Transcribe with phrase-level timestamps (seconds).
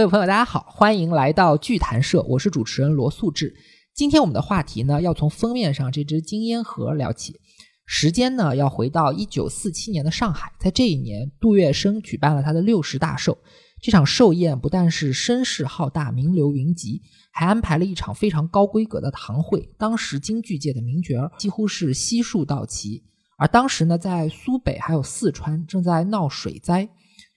[0.00, 3.54] 各位朋友，大家好，欢迎来到剧谈社，我是主持人罗素志。
[3.92, 7.38] 今天我们的话题呢，要从封面上这只金烟盒聊起。
[7.84, 13.36] 时间呢，要回到一九四七年的上海，在这一年，杜月笙举办了他的六十大寿。
[13.82, 19.68] 这场寿宴不但是声势浩大、名流云集，还安排了一场非常高规格的堂会。
[19.76, 23.04] 当时京剧界的名角几乎是悉数到齐。
[23.36, 26.88] 而当时呢，在苏北还有四川正在闹水灾，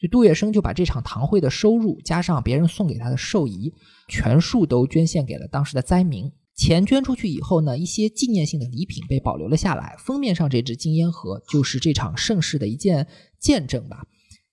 [0.04, 3.74] 所以杜月笙就把这场堂会的收入加上别人送给他的寿仪，
[4.10, 6.30] 全数都捐献给了当时的灾民。
[6.58, 9.96] 钱捐出去以后呢，一些纪念性的礼品被保留了下来。
[9.98, 13.08] 封面上这只金烟盒就是这场盛世的一件
[13.40, 14.06] 见证吧。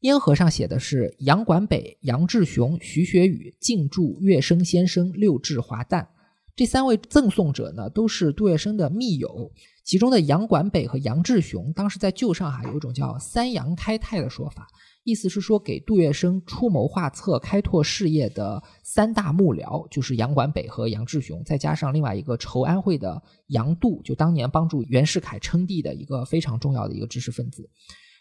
[0.03, 6.09] 烟盒上写的是杨管北、杨志雄、徐学宇敬祝月笙先生六至华诞。
[6.55, 9.51] 这三位赠送者呢，都是杜月笙的密友。
[9.83, 14.69] 其中的杨管北和杨志雄，当时在旧上海有一种叫“三杨开泰”的说法，
[15.05, 27.69] 意思是说给杜月笙出谋划策、开拓事业的三大幕僚，就是杨管北和杨志雄，再加上另外一个筹安会的杨度，就当年帮助袁世凯称帝的一个非常重要的一个知识分子。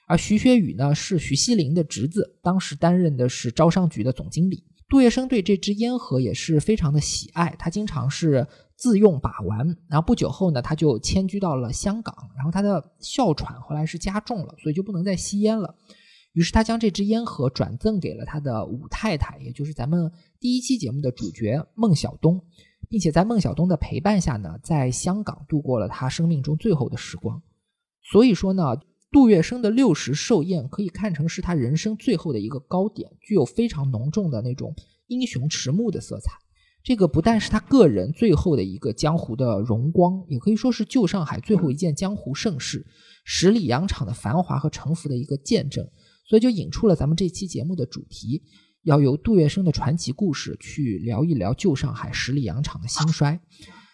[0.07, 4.63] 而徐学宇呢，是徐锡麟的侄子，当时担任的是招商局的总经理。
[4.87, 8.47] 杜月笙对这支烟盒也是非常的喜爱，他经常是。
[8.79, 12.15] 自用把玩，然后不久后呢，他就迁居到了香港。
[12.33, 15.75] 然后他的哮喘后来是加重了，所以就不能再吸烟了。
[16.33, 22.39] 于是他将这支烟盒转赠给了他的五太太，也就是咱们第一期节目的主角孟小冬，
[22.87, 27.41] 并且在孟小冬的陪伴下呢，在香港度过了他生命中最后的时光。
[28.11, 28.77] 所以说呢，
[29.11, 34.75] 杜月笙的六十寿宴可以看成是他人生最后的一个高点，具有非常浓重的那种
[35.07, 36.31] 英雄迟暮的色彩。
[36.81, 42.85] 这个不但是他个人最后的一个江湖的荣光，也可以说是旧上海最后一件江湖盛事，
[43.25, 45.85] 十里洋场的繁华和沉浮的一个见证。
[46.29, 48.43] 所以就引出了咱们这期节目的主题，
[48.83, 53.39] 要由杜月笙的传奇故事去聊一聊旧上海十里洋场的兴衰。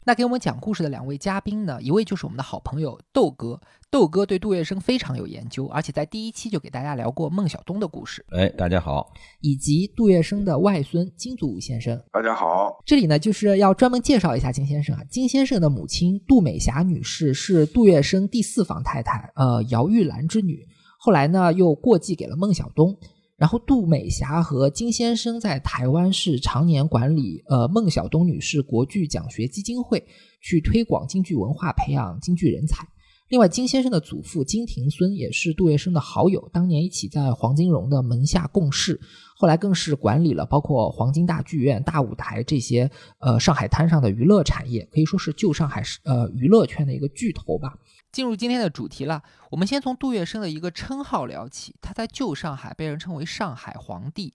[0.05, 1.81] 那给我们讲故事的两位嘉宾呢？
[1.81, 3.59] 一位就是我们的好朋友豆哥，
[3.89, 8.23] 豆哥对杜月笙非常有研究，而且在第一期就给大家聊过孟小冬的故事。
[8.31, 9.09] 哎，大家好，
[9.39, 11.97] 以及杜月笙的外孙金祖武先生。
[12.11, 15.03] 大家好，这里呢就是要专门介绍一下金先生啊。
[15.09, 20.67] 金先生的母亲杜美霞女士是杜月笙第四房太太，呃，姚玉兰之女，
[21.05, 22.97] 后来呢又过继给了孟小冬。
[23.37, 30.03] 然后，杜美霞和金先生在台湾是常年管理呃孟小冬女士国剧奖学基金会，
[30.41, 32.87] 去推广京剧文化，培养京剧人才。
[33.27, 38.99] 另外，金先生的祖父金庭孙也是杜月笙的好友，当年一起在黄金荣的门下共事，
[39.35, 42.89] 后来更是管理了包括黄金大剧院、大舞台这些
[43.19, 47.77] 呃上海滩上的娱乐产业，可以说是旧上海呃娱乐圈的一个巨头吧。
[48.15, 49.21] 进入今天的主题了，
[49.51, 51.75] 我们先从杜月笙的一个称号聊起。
[51.81, 54.33] 他在旧上海被人称为“上海皇帝”，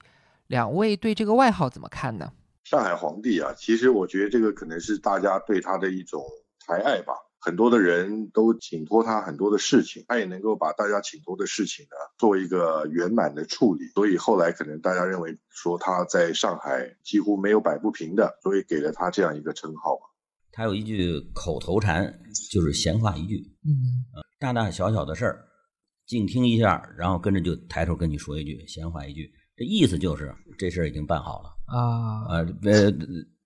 [0.49, 2.31] 两位对这个外号怎么看呢？
[2.63, 6.23] 上海皇帝啊，其实我觉得这个可能是大家对他的一种
[6.67, 7.15] 抬爱吧。
[7.39, 13.89] 很多的人都请托他很多的事情，他也能够把大家请托的事情呢做一个圆满的处理。
[13.95, 19.99] 所以后来可能大家认为说他在上海几乎没有摆不平的，所以给了他这样一个称号。
[20.53, 22.13] 他有一句口头禅，
[22.51, 23.73] 就是闲话一句，嗯，
[24.39, 25.45] 大大小小的事儿，
[26.07, 31.79] 静听一下，然后跟着就抬头跟你说一句闲话一句，这意思就是这事儿已经办好了啊
[32.29, 32.93] 啊，呃，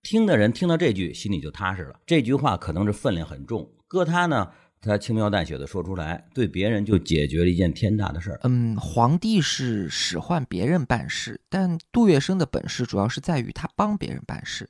[0.01, 1.99] 听的人听到这句心里就踏实了。
[2.05, 4.51] 这句话可能是分量很重，搁他呢，
[4.81, 8.39] 他轻描淡写的说出来，对别人就解决了一件天大的事儿。
[8.43, 14.69] 嗯，皇帝是使唤别人办事，但杜月笙的本事主要是在于他帮别人办事。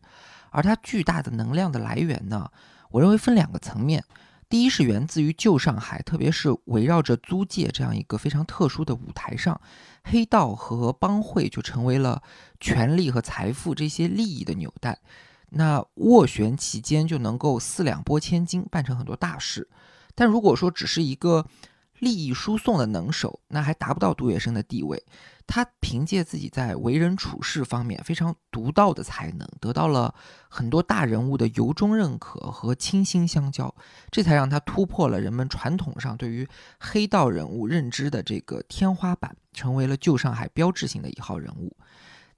[0.56, 2.50] 而它巨大的能量的来源呢？
[2.90, 4.04] 我认为分两个层面。
[4.48, 9.60] 第一是源自于旧上海，特别是围绕着租界这样一个非常特殊的舞台上，
[10.04, 12.22] 黑道和帮会就成为了
[12.60, 14.98] 权力和财富这些利益的纽带。
[15.50, 19.68] 那斡旋其间就能够四两拨千斤，办成很多大事。
[20.14, 21.46] 但如果说只是一个
[22.00, 25.04] 利益输送的能手，那还达不到杜月笙的地位。
[25.48, 30.14] 他凭借自己在为人处事方面非常独到的才能，得到了
[30.50, 33.74] 很多大人物的由衷认可和倾心相交，
[34.10, 36.48] 这才让他突破了人们传统上对于
[36.80, 41.76] 黑道人物认知的这个天花板，成为了旧上海标志性的一号人物。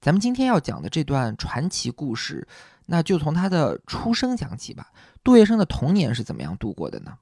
[0.00, 2.46] 咱们今天要讲的这段传奇故事，
[2.86, 4.92] 那就从他的出生讲起吧。
[5.24, 7.18] 杜月笙的童年是怎么样度过的呢？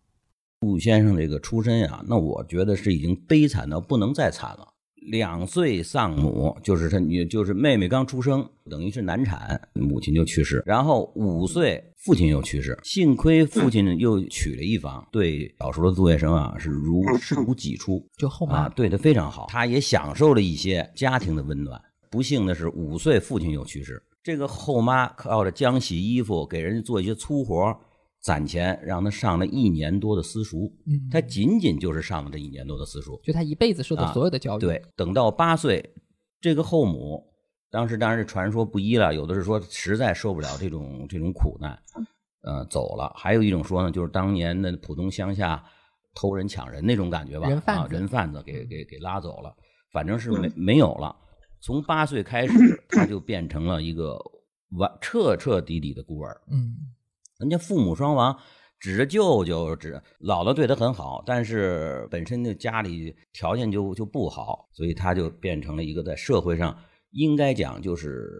[0.60, 4.74] 杜先生这个出身呀，那我觉得是已经悲惨到不能再惨了。
[5.06, 10.62] 两岁丧母，就是他女，就是妹妹刚出生，等于是难产，母亲就去世。
[10.66, 21.80] 然后五岁，父亲又去世，幸亏父亲又娶了一房，对小时候的杜月笙啊是如视如己出， 就后妈，对他非常好，他也享受了一些家庭的温暖。
[22.10, 27.76] 不幸的是五岁父亲又去世，这个后妈靠着浆洗衣服，给人家做一些粗活。
[28.26, 34.60] 攒钱让他上了一年多的私塾，嗯，他仅仅就是上了这一年多的私塾，就他一辈子受的所有的教育。
[34.60, 35.94] 对，等到八岁，
[36.40, 37.24] 这个后母
[37.70, 41.78] 当时当然是传说不一了，有的是说实在受不了这种这种苦难，
[42.42, 45.62] 呃，走了；还有一种说呢，就是当年的浦东乡下
[46.12, 49.54] 偷人抢人那种感觉吧，人贩子，人贩子给给给拉走了，
[49.92, 51.14] 反正是没没有了。
[51.60, 52.52] 从八岁开始，
[52.90, 54.18] 他就变成了一个
[54.70, 56.74] 完彻彻底底的孤儿，嗯。
[57.38, 58.34] 人家父母双亡，
[58.80, 66.76] 指着舅舅，指姥姥对他很好，但是本身的家里条件就就不好，所以他就变成了一个在社会上
[67.10, 68.30] 应该讲就是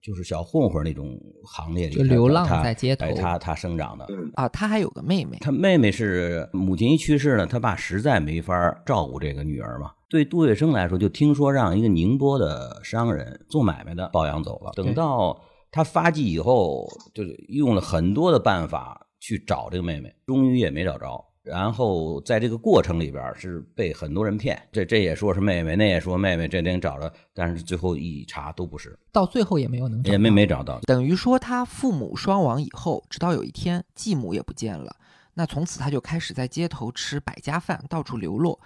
[0.00, 8.54] 就是小混混那种行列里，就流浪在街头，他他生长的啊，他还有个妹妹，他妹妹是母亲一去世呢，他爸实在没法
[8.86, 9.90] 照顾这个女儿嘛。
[10.08, 15.36] 对杜月笙来说，就听说让一个宁波的商人做买卖的抱养走了，等到。
[15.76, 21.22] 他发迹以后，就是用了很多的办法去找这个妹妹，终于也没找着。
[21.42, 30.80] 然后在这个过程里边是被很多人骗，这这也说是妹妹，那也说妹妹，这能找着，但是最后一查都不是，到最后也没有能也没没找到。
[30.80, 34.96] 等于说他父母双亡以后，直到有一天继母也不见了，
[35.34, 38.58] 那从此他就开始在街头吃百家饭，到处流落。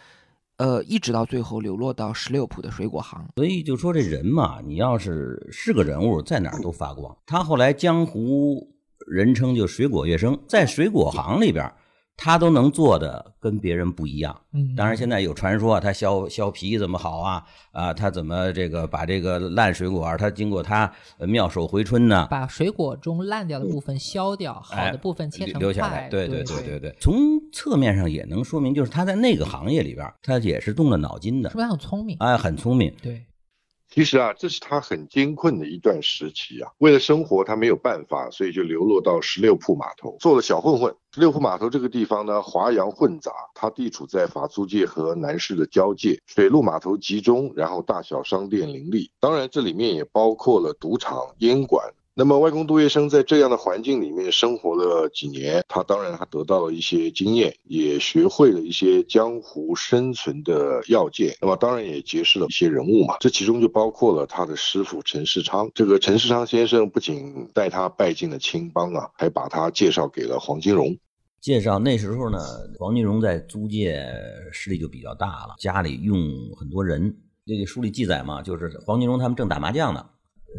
[0.61, 7.17] 呃，一直到最后流落到十六铺的水果行，所以就说这人嘛，你要是是个人物，在哪儿都发光。
[7.25, 8.69] 他后来江湖
[9.07, 11.73] 人称就水果月生，在水果行里边。
[12.23, 22.29] 他都能做的跟别人不一样，嗯，当然现在有传说他削削皮怎么好啊啊，他怎么这个把这个烂水果，他经过他妙手回春呢？
[22.31, 26.11] 把水果中烂掉的部分削掉，好的部分切成留下来。
[26.11, 32.19] 对对对对对，从侧面上也能说明，就是他在那个行业里边，他也是动了脑筋的，是不是很聪明？
[32.21, 32.95] 哎，很聪明。
[33.01, 33.25] 对。
[33.93, 36.71] 其实啊，这是他很艰困的一段时期啊。
[36.79, 40.95] 为了生活，他没有办法，所以就流落到十六铺码头做了小混混。
[41.13, 49.11] 十六铺码头这个地方呢，华洋混杂，它地处在法租界和南市的交界，水陆码头集中，然后大小商店林立。
[49.19, 51.93] 当然，这里面也包括了赌场、烟馆。
[52.21, 61.35] 那么，外公杜月笙在这样的环境里面生活了几年，他当然他得到了一些经验，也学会了一些江湖生存的要件。
[61.41, 65.71] 那么，当然也结识了一些人物嘛，这其中就包括了他的师傅陈世昌。
[65.75, 70.95] 这个陈世昌先生不仅带他拜进了青帮啊，还把他介绍给了黄金荣。
[71.41, 72.39] 介绍那时候呢，
[72.79, 74.07] 黄金荣在租界
[74.53, 76.19] 势力就比较大了，家里用
[76.55, 77.17] 很多人。
[77.47, 80.05] 这个书里记载嘛，就是黄金荣他们正打麻将呢。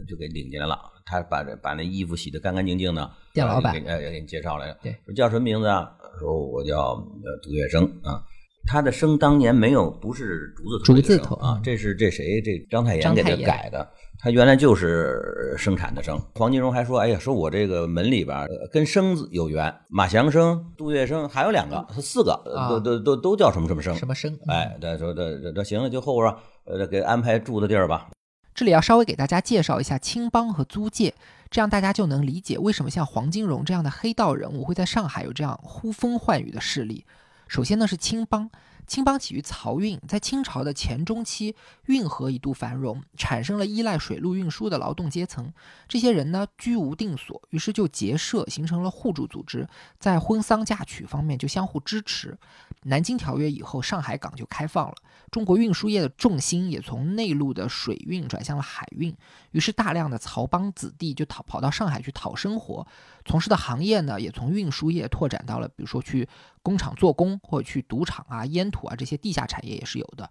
[0.07, 5.91] 就给领进来了，他把这把那衣服洗得干干净净的，店老板呃给你介绍来了，对，说叫什么名字啊？
[6.19, 6.95] 说我叫
[7.41, 8.21] 杜月笙啊，
[8.67, 13.89] 他的生当年没有不是竹字竹字头啊，这是这谁这张太炎给他改的，
[14.19, 16.19] 他原来就是生产的生。
[16.35, 22.39] 黄金荣还说，哎呀，说我这个门里边跟生字有缘，马祥生、杜月笙还有两个，四个
[22.69, 24.37] 都都都都叫什么什么生什么生？
[24.47, 26.35] 哎，他说这这行了，就后边
[26.65, 28.09] 呃给安排住的地儿吧。
[28.53, 31.13] 这里要稍微给大家介绍一下青帮和租界，
[31.49, 37.05] 这样大家就能理解为什么像黄金荣这样的黑道人物会在上海有这样呼风唤雨的势力。
[37.47, 38.49] 首先呢是青帮。
[38.87, 45.51] 青帮起于漕运，在清朝的前中期，运河一度繁荣，产生了依赖水路运输的劳动阶层。
[45.87, 52.37] 这些人呢，居无定所，于是就结社，形成了互助组织，在婚丧嫁娶方面就相互支持。
[52.83, 54.95] 南京条约以后，上海港就开放了，
[55.29, 59.15] 中国运输业的重心也从内陆的水运转向了海运，
[59.51, 62.85] 于是大量的漕帮子弟就讨跑到上海去讨生活，
[63.23, 66.27] 从事的行业呢，也从运输业拓展到了，比如说去。
[66.63, 70.29] 工厂做工或者去赌场啊、烟土啊这些地下产业也是有的，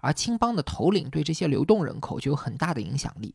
[0.00, 3.34] 而青帮的头领对这些流动人口就有很大的影响力。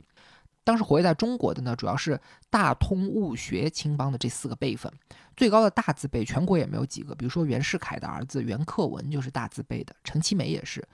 [0.63, 4.91] 当时活跃在中国的呢，主要是大通物学青帮的这四个辈分，
[5.37, 7.15] 最高的大字辈全国也没有几个。
[7.15, 10.85] 比如说袁世凯的儿子袁克文就是大字辈的，陈其美也是。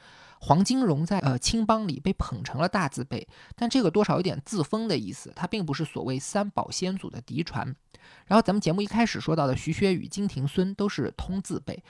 [0.45, 7.65] 黄金荣在呃青帮里被捧成了大字辈，但这个多少有点自封的意思，他并不是所谓三宝先祖的嫡传。
[8.25, 11.81] 然后咱们节目一开始说到的徐学与、金庭孙都是通字辈，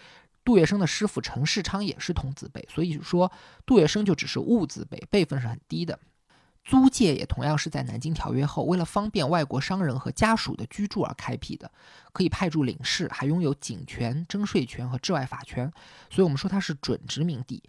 [0.46, 3.32] 杜月笙的师傅陈世昌也是通字辈，所以说
[3.66, 5.98] 杜月笙就只是物字辈，辈分是很低的。
[6.64, 11.72] 租界也同样是在南京条约后，为了方便外国商人和家属的居住而开辟的，
[12.14, 15.74] 可以派驻领事，还拥有警权、征税权和治外法权，
[16.12, 17.64] 所以我们说它是准殖民地。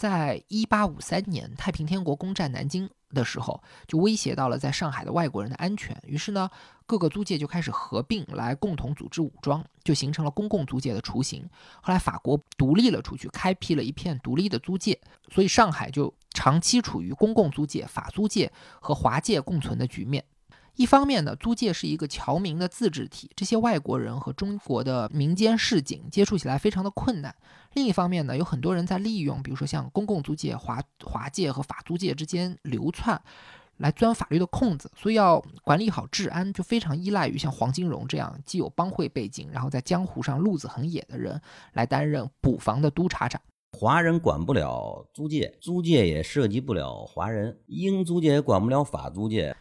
[0.00, 5.94] 在一八五三年太平天国攻占南京的时候，就威胁到了在上海的外国人的安全。
[6.06, 6.48] 于是呢，
[6.86, 11.46] 各个租界就开始合并来共同组织武装，就形成了公共租界的雏形。
[11.82, 20.24] 后来法国独立了出去，开辟了一片独立的租界，所以上海就长期处于公共租界、法租界和华界共存的局面。
[20.76, 27.34] 一方面呢，租界是一个侨民的自治体，这些外国人和中国的民间市井接触起来非常的困难。
[27.74, 33.20] 另一方面呢，有很多人在利用，比如说像公共租界、华华界和法租界之间流窜，
[33.76, 34.90] 来钻法律的空子。
[34.96, 41.40] 所以要管理好治安，就非常依赖于像黄金荣这样既有帮会背景，然后在江湖上路子很野的人
[41.74, 43.40] 来担任捕房的督察长。
[43.72, 49.54] 华人管不了租界，租界也涉及不了华人；英租界也管不了法租界。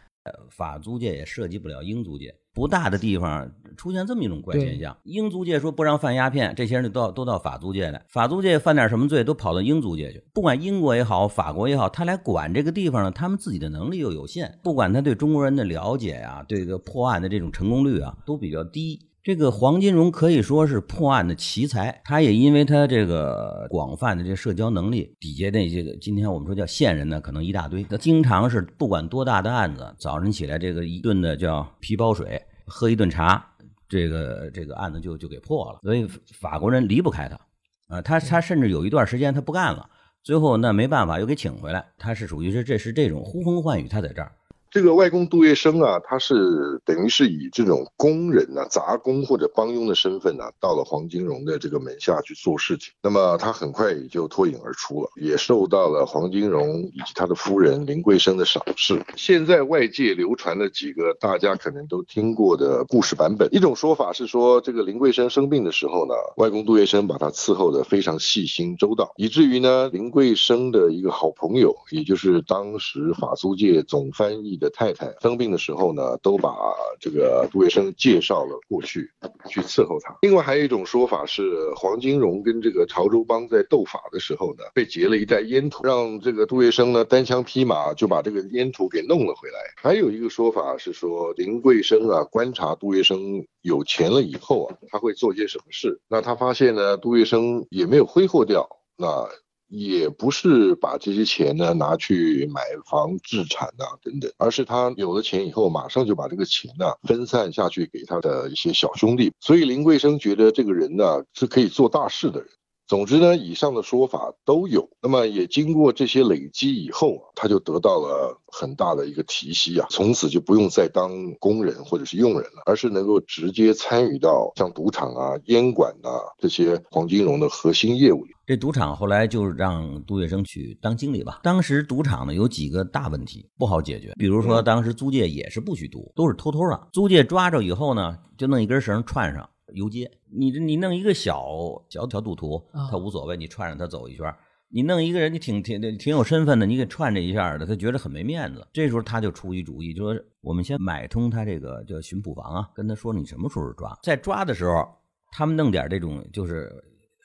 [0.49, 10.23] 法租界也涉及不了英租界，不大的地方出现这么一种怪现象：英租界说不让贩鸦片，这些人就到都到法租界来；法租界犯点什么罪，都跑到英租界去。
[10.33, 19.08] 不管英国也好，法国也好，他来管这个地方呢，他们自己的能力又有限，不管他对中国人的了解呀，对这个破案的这种成功率啊，都比较低。
[19.21, 27.83] 这个黄金荣可以说是破案的奇才，他也因为他这个广泛的这社交能力，底下那些个今天我们说叫线人呢，可能一大堆。
[27.83, 33.45] 他经常是不管多大的案子，早晨起来这个一顿的叫皮包水，喝一顿茶，
[33.89, 35.79] 这个这个案子就就给破了。
[35.83, 36.07] 所以
[36.39, 39.89] 法国人离不开他，啊，他他甚至有一段时间他不干了，
[40.23, 41.85] 最后那没办法又给请回来。
[41.97, 44.31] 他是属于是这是这种呼风唤雨，他在这儿。
[44.71, 52.93] 这个外公杜月笙啊，他是等于是以这种工人呢、杂工或者帮佣的身份呢，到了黄金荣的这个门下去做事情。
[53.01, 59.03] 那么他很快也就脱颖而出了，也受到了黄金荣以及他的夫人林桂生的赏识。
[59.15, 63.49] 现在外界流传了几个大家可能都听过的故事版本。
[63.51, 74.58] 一种说法是说，这个林桂生生病的时候呢，外公杜月笙把他伺候的非常细心周到，以至于呢，林桂生的一个好朋友，也就是当时法租界总翻译。
[74.59, 76.55] 的太太生病的时候呢，都把
[76.99, 79.09] 这个杜月笙介绍了过去，
[79.47, 80.15] 去伺候他。
[80.21, 89.59] 另外还有一种说法是，黄金荣跟这个潮州帮在斗法的时候呢，被劫了一袋烟土，让这个杜月笙呢单枪匹马就把这个烟土给弄了回来。
[89.77, 96.01] 还有一个说法是说，林桂生啊观察杜月笙有钱了以后啊，他会做些什么事？
[96.09, 99.27] 那他发现呢，杜月笙也没有挥霍掉，那。
[99.69, 109.31] 也不是把这些钱呢拿去买房置产呐等等，而是他有了钱以后，马上就把这个钱呢分散下去给他的一些小兄弟。
[109.39, 112.49] 所以林桂生觉得这个人呢是可以做大事的人。
[112.89, 114.89] 总之呢，以上的说法都有。
[114.99, 128.31] 那么也经过这些累积以后啊，他就得到了很大的一个提息啊，从此就不用再当工人或者是佣人了，而是能够直接参与到像赌场啊、烟馆呐这些黄金荣的核心业务里。
[128.47, 131.41] 这赌场后来就让杜月笙去当经理吧。
[131.43, 136.87] 当时赌场呢有几个大问题不好解决，比如说当时租界也是不许赌，都是偷偷的。
[136.91, 139.47] 租界抓着以后呢，就弄一根绳串上。
[139.73, 141.47] 游街，你这你弄一个小
[141.89, 144.33] 小小赌徒，他无所谓，你串着他走一圈。
[144.71, 148.67] 你弄一个人，你挺挺挺有身份的，你给串这一下的，他觉得很没面子。
[148.71, 154.87] 这时候他就出一主意，就说我们先买通他这个叫巡捕房啊，跟他说你什么时候抓，在抓的时候，
[155.31, 156.71] 他们弄点这种就是。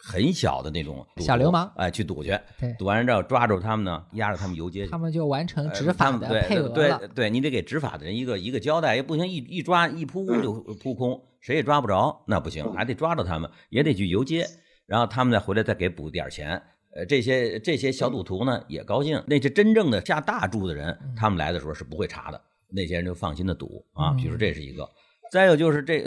[0.06, 2.38] 很小的那种小流氓，哎，去赌去，
[2.78, 6.98] 赌完之后抓住他们呢，押着他们游街去，他们就完成执法的配额了。
[6.98, 14.46] 对，对你得给执法的人一个一个交代，也不行，一一抓一扑 就扑空，谁也抓不着，那不行，还得抓着他们，也得去游街，
[14.86, 16.60] 然后他们再回来再给补点钱。
[16.96, 24.14] 呃，这些这些小赌徒呢也高兴，那些真正的下大注的人，他们来的时候是不会查的，那些人就放心的赌啊。
[24.14, 24.88] 比如说这是一个，
[25.30, 26.02] 再有就是这。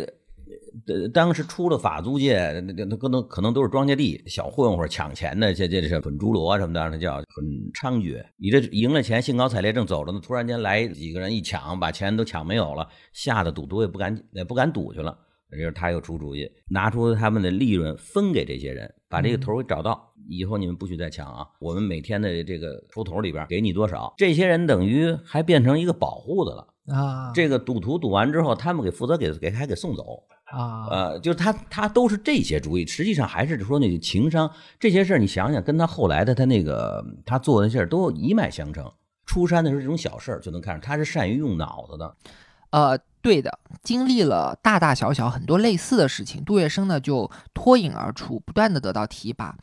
[0.87, 8.23] 呃，当时出了法租界，那那可能可能都是庄稼地，小混混抢钱的，这这是滚珠罗什么的，那叫很猖獗。
[8.37, 15.17] 你这赢了钱，兴高采烈正走着呢，突然间来几个人一抢，把钱都抢没有了，吓得赌徒也不敢也不敢赌去了。
[15.49, 21.47] 这时他又出主意，拿出他们的利润分给这些人，把这个头给找到，以后你们不许再抢啊！
[21.59, 24.13] 我们每天的这个抽头里边给你多少？
[24.17, 27.31] 这些人等于还变成一个保护的了啊！
[27.33, 30.23] 这个赌徒赌完之后，他们给负责给给还给送走。
[30.45, 34.49] 啊，呃，就是他，他都是这些主意，实际上还是说那个情商
[34.79, 38.89] 这些事儿，你想想，跟他后来的他那个他做的事儿都一脉相承。
[39.25, 42.15] 出山的时候这种小事儿就能看出他是善于用脑子的。
[42.69, 49.55] 呃，对的，经历了大大小小很多类似的事情，杜月笙呢就脱颖而出，不断的得到提拔。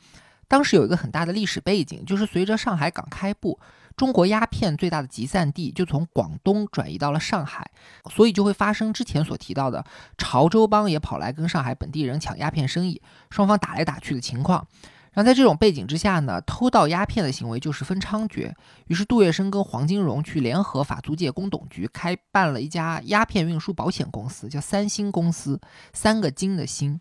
[0.49, 3.59] 当时有一个很大的历史背景，就是随着上海港开埠。
[3.97, 7.71] 中国鸦片最大的集散地就从广东转移到了上海，
[8.11, 9.85] 所以就会发生之前所提到的
[10.19, 14.67] 潮州帮也跑来跟上海本地人抢鸦片生意，双方打来打去的情况。
[15.15, 18.53] 然后在这种背景之下呢，偷盗鸦片的行为就十分猖獗。
[18.89, 25.61] 于是杜月笙跟黄金荣去联合法租界公董局开办了一家鸦片运输保险公司，叫三星公司，
[25.93, 27.01] 三个金的星，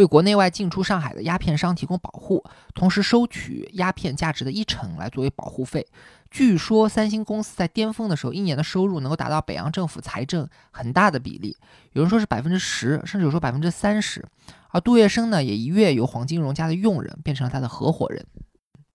[0.00, 2.42] 为国内外进出上海的鸦片商提供保护，
[2.74, 5.86] 同时收取鸦片价值的一成来作为保护费。
[6.30, 11.56] 据说三星公司在巅峰的时候，一年的收入能够达到北洋政府财政很大的比例，
[11.92, 14.24] 有人说是百分之十，甚至有说百分之三十。
[14.70, 18.24] 而杜月笙呢，也一跃由黄金荣家的佣人变成了他的合伙人。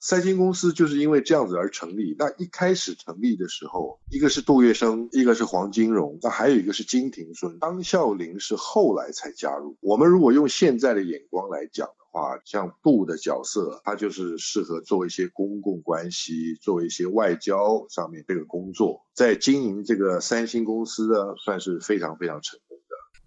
[0.08, 2.16] 三星公司就是因为这样子而成立。
[2.20, 9.76] 那一开始成立的时候，一个是杜月笙，一个是黄金荣，那还有一个是金廷顺，张孝林是后来才加入。
[9.82, 22.60] 我们如果用现在的眼光来讲的话，像杜的角色，他就是适合做一些公共关系，做一些外交上面这个工作，在经营这个三星公司呢，算是非常非常成。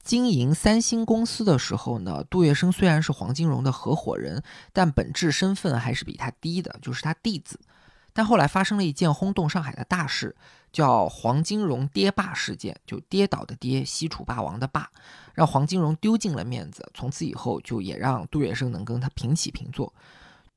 [0.09, 7.61] 经营三星公司的时候呢，杜月笙虽然是黄金荣的合伙人，但本质身份还是比他低的，就是他弟子。
[8.15, 10.35] 但后来发生了一件轰动上海的大事，
[10.73, 14.91] 叫黄金荣跌霸事件，就跌倒的跌，西楚霸王的霸，
[15.35, 16.91] 让黄金荣丢尽了面子。
[16.95, 19.93] 从此以后，就也让杜月笙能跟他平起平坐。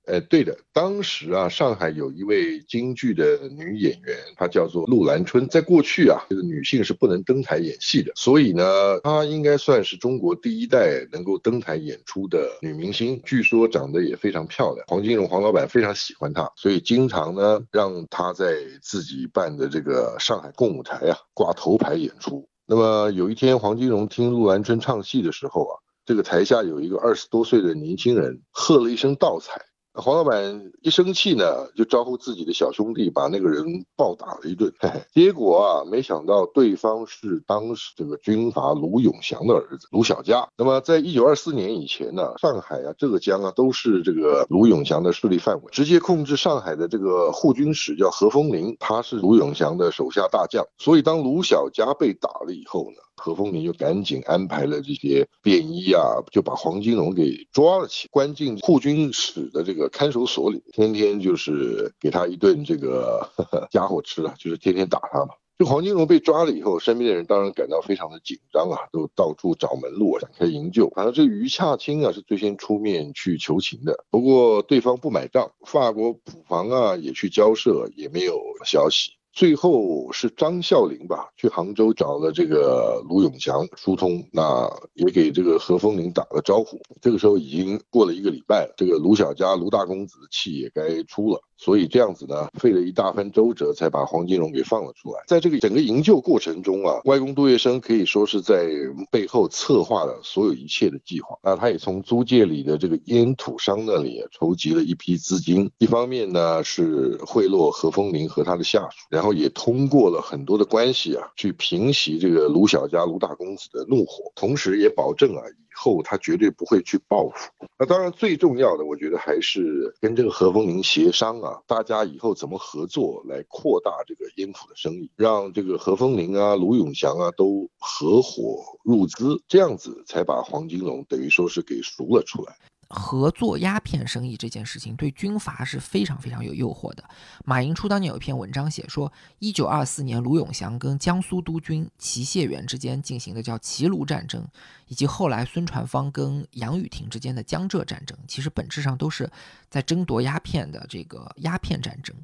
[0.05, 5.47] 呃，对的，当时啊，上海有一位京剧的女演员，她叫做陆兰春。
[5.47, 13.21] 在过去啊，这个女性是不能登台演戏的，所以呢，她应该算是中国第一代能够登台演出的女明星。
[13.23, 22.49] 据说长得也非常漂亮，黄金荣黄老板非常喜欢她，所以经常呢让她在自己办的这个上海共舞台啊挂头牌演出。
[22.65, 29.61] 那么有一天，黄金荣听陆兰春唱戏的时候啊，这个台下有一个二十多岁的年轻人喝了一声倒彩。
[29.93, 34.71] 黄老板一生气呢，就招呼自己的小兄弟把那个人暴打了一顿。
[34.79, 40.47] 嘿嘿结果啊，没想到对方是当时这个军阀卢永祥的儿子卢小佳。
[40.57, 45.63] 那么，在一九二四年以前呢，上海啊、浙江啊都是这个卢永祥的势力范围。
[45.71, 50.65] 直接控制上海的这个护军使叫何风林，他是卢永祥的手下大将。
[50.77, 52.97] 所以，当卢小佳被打了以后呢？
[53.21, 56.01] 何风林就赶紧安排了这些便衣啊，
[56.31, 63.29] 就把黄金荣给抓了起，关进护军使的这个看守所里，天天就是给他一顿这个
[63.69, 65.35] 家伙吃了，就是天天打他嘛。
[65.59, 70.89] 就黄金荣被抓了以后，身边的人当然感到非常的紧张啊，都到处找门路展开营救。
[70.89, 79.11] 反正这个于洽清啊是最先出面去求情的，不过对方不买账，法国普防啊也去交涉，也没有消息。
[79.33, 86.79] 最后是张孝林吧，去杭州找了这个卢永祥疏通，那也给这个何风林打了招呼。
[87.01, 91.41] 这个时候已经过了一个礼拜了，这个卢小家卢大公子的气也该出了。
[91.57, 95.21] 所以这样子呢，费了一大番周折，才把黄金荣给放了出来。
[95.27, 98.67] 在这个整个营救过程中啊，外公杜月笙可以说是在
[99.11, 101.37] 背后策划了所有一切的计划。
[101.43, 115.43] 那他也从租界里的这个烟土商那里筹集了一批资金，一方面呢是贿赂何风林和他的下属，然后也通过了很多的关系啊，去平息这个卢小家卢大公子的怒火，同时也保证啊。
[115.47, 117.51] 以后他绝对不会去报复。
[117.77, 132.57] 那当然最重要的，我觉得还是跟这个何风林协商啊，大家以后怎么合作来扩大这个烟府的生意，让这个何风林啊、卢永祥啊都合伙入资，这样子才把黄金荣等于说是给赎了出来。
[132.91, 137.03] 合作鸦片生意这件事情对军阀是非常非常有诱惑的。
[137.45, 144.45] 马寅初当年有一篇文章写说，一九二四年卢永祥跟江苏督军祁谢元之间进行的叫齐卢战争，
[144.87, 149.29] 以及后来孙传芳跟杨宇霆之间的江浙战争，其实本质上都是
[149.69, 152.15] 在争夺鸦片的这个鸦片战争。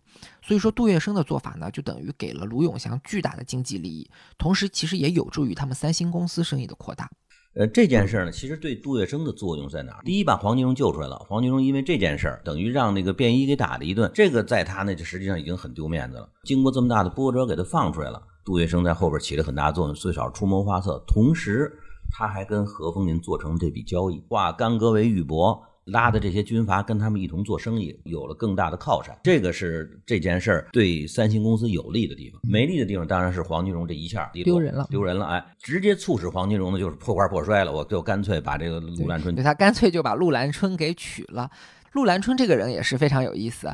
[0.42, 7.10] 所以说，杜月笙的做法呢，就等于给了卢永祥巨大的经济利益，同时其实也有助于他们三星公司生意的扩大。
[7.56, 10.04] 呃，这件事呢，其实对杜月笙的作用在哪儿？
[10.04, 11.18] 第一，把黄金荣救出来了。
[11.28, 16.30] 黄金荣因为这件事儿，等于让那个便衣给打了一顿，这个在他那就实际上已经很丢面子了。
[16.44, 18.22] 经过这么大的波折，给他放出来了。
[18.46, 21.74] 杜月笙在后边起了很大作用，最少出谋划策，同时
[22.12, 25.60] 他还跟何风林做成这笔交易，化干戈为玉帛。
[25.88, 32.40] 拉的这些军阀跟他们一同做生意，有了更大的靠山，这个是这件事儿对三星公司有利的地方。
[32.44, 35.26] 没利的地方当然是黄金荣这一下丢人了，丢人了！
[35.26, 41.50] 哎，直接促使黄金荣呢就是破罐破摔了，我就干脆把这个陆兰春，对他干脆就把陆兰春给娶了。
[41.94, 43.74] 陆兰春这个人也是非常有意思，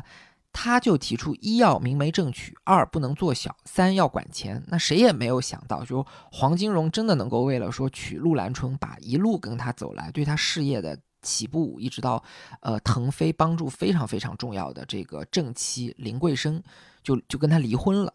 [0.52, 4.62] 他就提出一要明媒正娶，二不能做小，三要管钱。
[4.68, 10.96] 那谁也没有想到，就黄金荣真的能够为了说娶陆兰春，把一路跟他走来对他事业的。
[11.24, 12.22] 起步一直到，
[12.60, 16.62] 呃，腾飞帮助非常非常重要的这个正妻林桂生，
[17.02, 18.14] 就就跟他离婚了。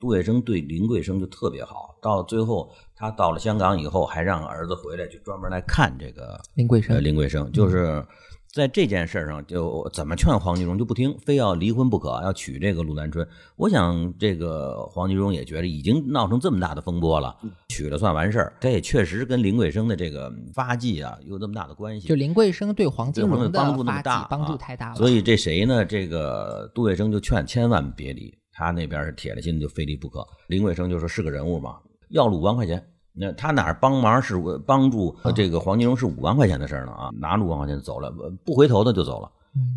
[0.00, 7.02] 杜月笙对林桂生就特别好，到最后他到了香港以后，还让儿子回来，就专门来看这个林桂生。
[7.02, 8.06] 林桂生就是
[8.54, 13.26] 在这件事上，就怎么劝黄继荣就不听，非要离婚不可，要娶这个陆南春。
[13.56, 17.36] 我想，这个黄继荣也觉得已经闹成这么大的风波了，
[17.68, 18.52] 娶了算完事儿。
[18.60, 22.06] 这也确实跟林桂生的这个发迹啊有这么大的关系。
[22.06, 24.94] 就林桂生对黄金荣的帮助那么大，帮助太大了。
[24.94, 25.84] 所以这谁呢？
[25.84, 30.24] 这个杜月笙就劝千万别离，他那边是铁了心就非离不可。
[30.46, 31.78] 林桂生就说是个人物嘛，
[32.10, 32.80] 要了五万块钱。
[33.16, 34.34] 那他哪帮忙是
[34.66, 38.12] 帮助这个黄金荣是五万块钱的事儿呢啊，拿着五万块钱走了，
[38.44, 39.30] 不回头的就走了。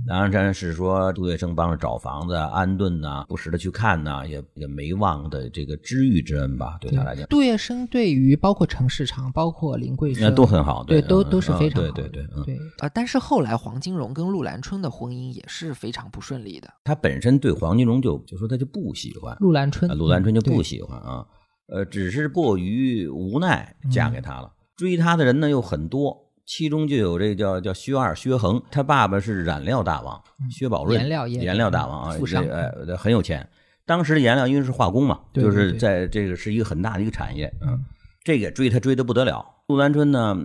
[0.08, 7.28] 当然是说杜月笙帮着找房子安顿呐，不时的去看呐，也也没忘的这个知遇之恩吧，对他来讲。
[7.28, 11.92] 杜月笙对于包括陈世昌、包括林桂生都很好，对，都都是非常好。
[11.92, 12.90] 对对对，对啊。
[12.90, 16.68] 但是后来黄金荣跟陆兰春的婚姻也是非常不顺利的。
[16.84, 21.24] 他本身对黄金荣就就说他就不喜欢陆兰春，陆兰春就不喜欢啊。
[21.68, 24.52] 呃，只是过于无奈嫁给他了。
[24.76, 32.18] 追他的人呢又很多，其中就有这个叫叫薛二薛恒，他爸爸是染料大王薛宝瑞，颜料颜料大王啊，
[32.50, 33.48] 呃，很有钱。
[33.86, 37.54] 当时的颜料因为是化工嘛，就是在这个是一个很大的一个产业。
[37.62, 37.84] 嗯，
[38.24, 39.46] 这个追他追的不得了。
[39.68, 40.38] 陆兰春呢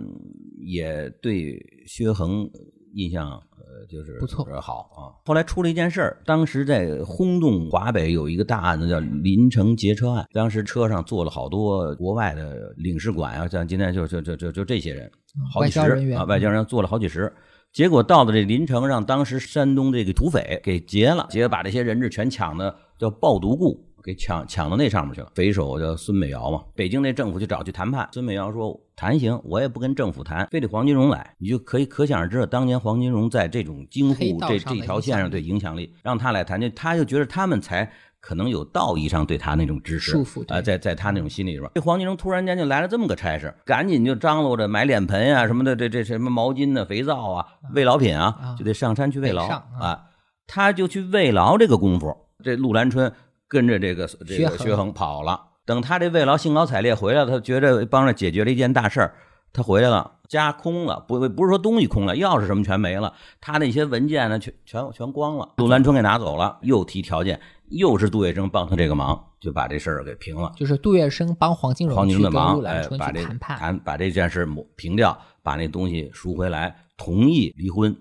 [0.59, 2.49] 也对薛恒
[2.93, 3.41] 印象。
[3.89, 4.99] 就是不错，好啊。
[5.25, 10.25] 后来出了一件事儿，当时在轰动华北有一个大案子，叫林城劫车案。
[10.33, 15.11] 当时车上坐了好多国外的领事馆啊，像今天就就就就就这些人，
[15.51, 15.79] 好几十
[16.13, 17.31] 啊，外交人员坐了好几十。
[17.71, 23.83] 结果到了这临城，让当时山东这个土匪给劫了，劫把这些人质全抢的叫抱独固。
[24.03, 26.61] 给抢抢到那上面去了，匪首叫孙美瑶嘛。
[26.75, 31.35] 北京那政府就找去谈判，孙美瑶说谈行，我也不跟政府谈，非得黄金荣来。
[31.37, 37.89] 你就可以可想而知，当年黄金荣在这种京沪这这条线上对影响力，让他来谈，就他就觉得他们才
[38.19, 50.07] 可能有道义上对他那种支持束缚啊，在在他那种心里边，这黄金荣突然间就来了这么个差事，赶紧就张罗着买脸盆啊什么的，这这什么毛巾呢、肥皂啊、慰劳品啊，就得上山去慰劳啊。
[50.45, 53.11] 他就去慰劳这个功夫，这陆兰春。
[53.53, 59.13] 跟着这个这个薛恒跑了，等他这慰劳兴高采烈回来了，他觉着帮着解决了一件大事儿，
[59.53, 67.39] 他回来了，家空了，不不是说东西空了，钥匙什么全没了，他那些文件呢，全全全光了，杜兰春给拿走了，又提条件，
[67.69, 70.51] 又是杜月笙帮他这个忙，就把这事儿给平了。
[70.57, 77.95] 就是杜月笙帮黄金荣黄金荣的忙，哎，把这谈判，谈把这件事抹平掉，把那东西赎回来，同意离婚。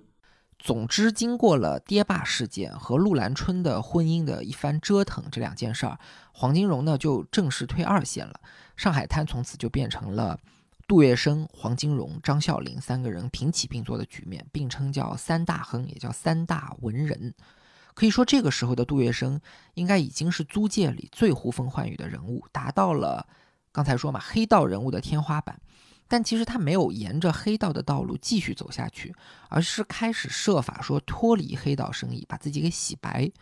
[0.63, 5.99] 总之，经过了爹爸事件和陆兰春的婚姻的一番折腾，这两件事儿，
[6.33, 8.41] 黄金荣呢就正式退二线了。
[8.77, 10.39] 上海滩从此就变成了
[10.87, 17.35] 杜月笙、黄金荣、张啸林三个人平起平坐的局面，并称叫三大亨，也叫三大文人。
[17.95, 19.41] 可以说，这个时候的杜月笙
[19.75, 23.27] 应该已经是租界里最呼风唤雨的人物，达到了
[23.73, 25.61] 刚才说嘛黑道人物的天花板。
[26.13, 29.15] 但其实他没有沿着黑道的道路继续走下去，
[29.49, 33.33] 而是开始设法说脱离黑道生意，把自己给洗白。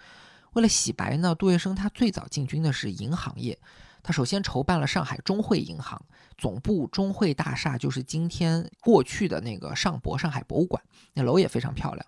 [0.53, 3.59] 为了洗白呢，杜月笙他最早进军的是银行业，
[4.05, 6.01] 他首先筹办了上海中汇银行
[6.39, 10.81] 总部，中汇大厦就是今天过去的那个上博上海博物馆，
[11.15, 12.07] 那楼也非常漂亮。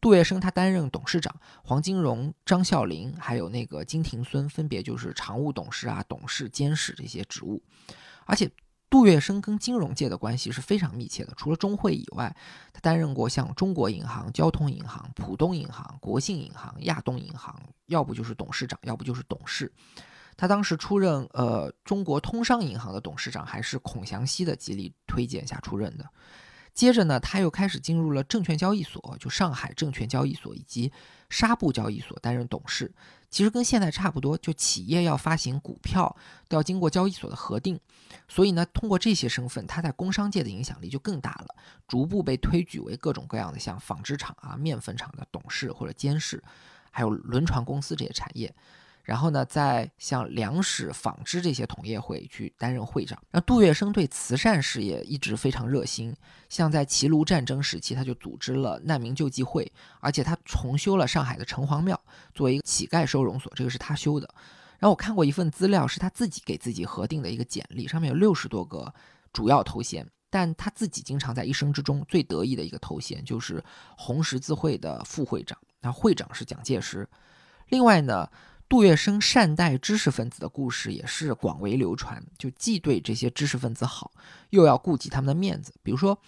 [0.00, 7.60] 杜月笙他担任董事长，黄金荣、张啸林还有那个金廷孙分别就是常务董事啊、董事、监事这些职务，
[8.26, 8.48] 而且。
[8.94, 11.34] 杜月笙跟金融界的关系是非常密切的。
[11.36, 12.32] 除了中汇以外，
[12.72, 19.72] 他担任过像中国银行、交通银行、浦东银行、国信银行、亚东银行，要不就是董事长，要不就是董事。
[20.36, 26.08] 他当时出任呃中国通商银行的董事长，还是孔祥熙的极力推荐下出任的。
[26.72, 30.92] 接着呢，他又开始进入了证券交易所，就上海证券交易所以及
[31.28, 32.94] 纱布交易所担任董事。
[33.34, 36.14] 其实跟现在差不多，就企业要发行股票
[36.46, 37.80] 都要经过交易所的核定，
[38.28, 41.56] 所以呢，通过这些身份，他在工商界的影响力就更大了，
[41.88, 46.40] 逐步被推举为各种各样的像纺织厂啊、面粉厂的董事或者监事，
[46.92, 48.54] 还有轮船公司这些产业。
[49.04, 53.22] 然后呢，在像粮食、纺织这些同业会去担任会长。
[53.30, 56.16] 那杜月笙对慈善事业一直非常热心，
[56.48, 62.00] 像在齐鲁战争时期，他就组织了难民救济会，而且他重修了上海的城隍庙，
[62.34, 64.26] 作为一个乞丐收容所，这个是他修的。
[64.78, 68.90] 然后我看过一份资料，是他自己给自己核定的一个简历，上面有六十多个
[69.34, 73.62] 主要头衔，但他自己经常在一生之中最得意的一个头衔就是
[73.98, 77.06] 红十字会的副会长，那会长是蒋介石。
[77.68, 78.26] 另外呢。
[78.68, 84.10] 杜月笙善待知识分子的故事也是广为流传，就既对这些知识分子好，
[84.50, 85.72] 又要顾及他们的面子。
[85.82, 86.18] 比如说，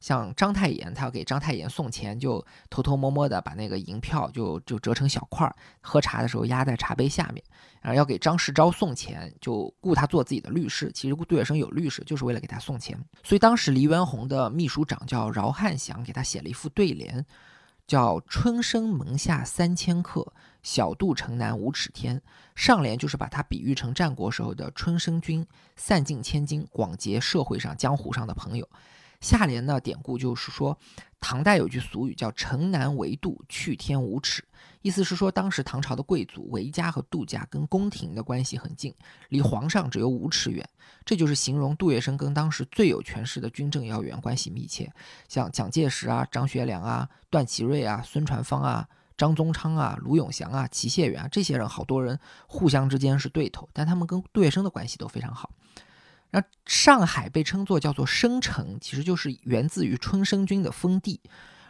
[0.00, 7.42] 像章太炎，他要给章太炎送钱，就偷偷摸摸的把那个银票就就折成小块儿，喝茶的时候压在茶杯下面。
[7.80, 10.90] 然后要给张世钊送钱，就雇他做自己的律师。
[10.92, 12.98] 其实杜月笙有律师，就是为了给他送钱。
[13.22, 17.24] 所以当时黎元洪的秘书长叫饶汉祥，给他写了一副对联，
[17.86, 20.32] 叫“春生门下三千客，
[20.64, 22.20] 小杜城南五尺天”。
[22.56, 25.46] 上联就是把它比喻成战国时候的春申君，
[25.76, 28.68] 散尽千金，广结社会上江湖上的朋友。
[29.20, 30.76] 下联呢，典故就是说，
[31.18, 34.44] 唐代有句俗语叫“城南为杜，去天无尺”，
[34.82, 38.94] 意思是说，当时唐朝的贵族韦家和杜家跟宫廷的关系很近，
[39.30, 40.68] 离皇上只有五尺远。
[41.06, 44.92] 这就是形容杜月笙跟当时最有权势的军政要员关系密切，
[45.26, 55.50] 像蒋介石啊、张学良啊、段祺瑞啊、孙传芳啊、张宗昌啊、卢永祥啊、齐燮元啊，这些人好多人互相之间是对头，但他们跟杜月笙的关系都非常好。
[56.30, 61.20] 那上海被称作叫做生城，其实就是源自于春申君的封地，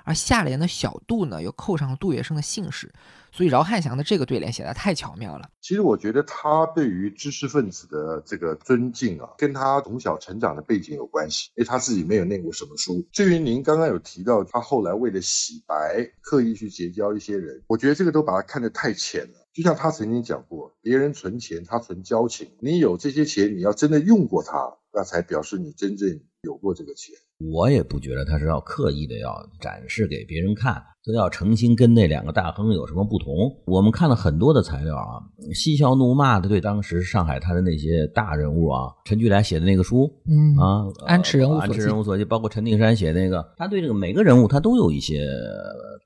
[0.05, 2.93] 而下联的小杜呢，又扣上了杜月笙的姓氏，
[3.33, 5.49] 所以饶汉祥的这个对联写的太巧妙了。
[5.61, 13.05] 其实我觉得他对于知识分子的这个尊敬啊，跟他从小成长的背景有关系，因为他自己没有念过什么书。
[13.11, 19.49] 至于您刚刚有提到他后来为了洗白，刻意去结交一些人，我觉得这个都把他看得太浅了。
[19.55, 22.51] 就像他曾经讲过，别人存钱，他存交情。
[22.61, 27.15] 你有这些钱，你要真的用过它，那才表示你真正有过这个钱。
[27.39, 33.35] 我也不觉得他是要刻意的要展示给别人看，他要诚心跟那两个大亨有什么不同。
[33.67, 35.21] 我们看了很多的材料啊，
[35.53, 45.27] 嬉笑怒骂的对当时上海滩的那些大人物啊，陈巨来写的那个书，嗯啊，安耻人物安耻人物所记，包括陈定山写那个，他对这个每个人物他都有一些。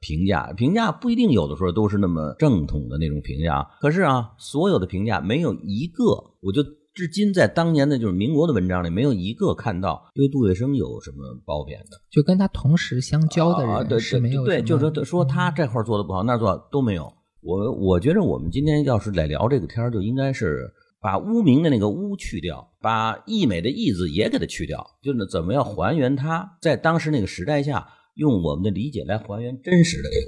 [0.01, 6.05] 评价评价不一定有的时候都是那么正统的那种评价，可是啊，所有的评价没有一个，
[6.41, 6.63] 我就
[6.99, 17.13] 至今在当年的就是民国的文章里没有一个看到对杜月笙有什么褒贬的，就跟他同时相交的人是没有对，就是说说他这块做的不好，那做都没有。
[17.41, 20.69] 我我觉得我们今天要是来聊这个天儿，就应该是
[21.01, 27.87] 把污名的那个污去掉，把溢美的溢字也给它去掉，就是怎么样还原他在当时那个时代下。
[28.19, 30.27] 用我们的理解来还原真实的这个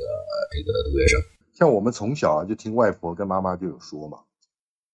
[0.52, 4.18] 这个杜月笙，像我们从小啊就听外婆跟妈妈就有说嘛，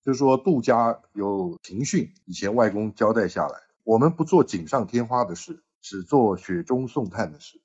[0.06, 7.60] 就是说杜家有庭训，以前外公交代下来，我们不做锦上添花的事，只做雪中送炭的事，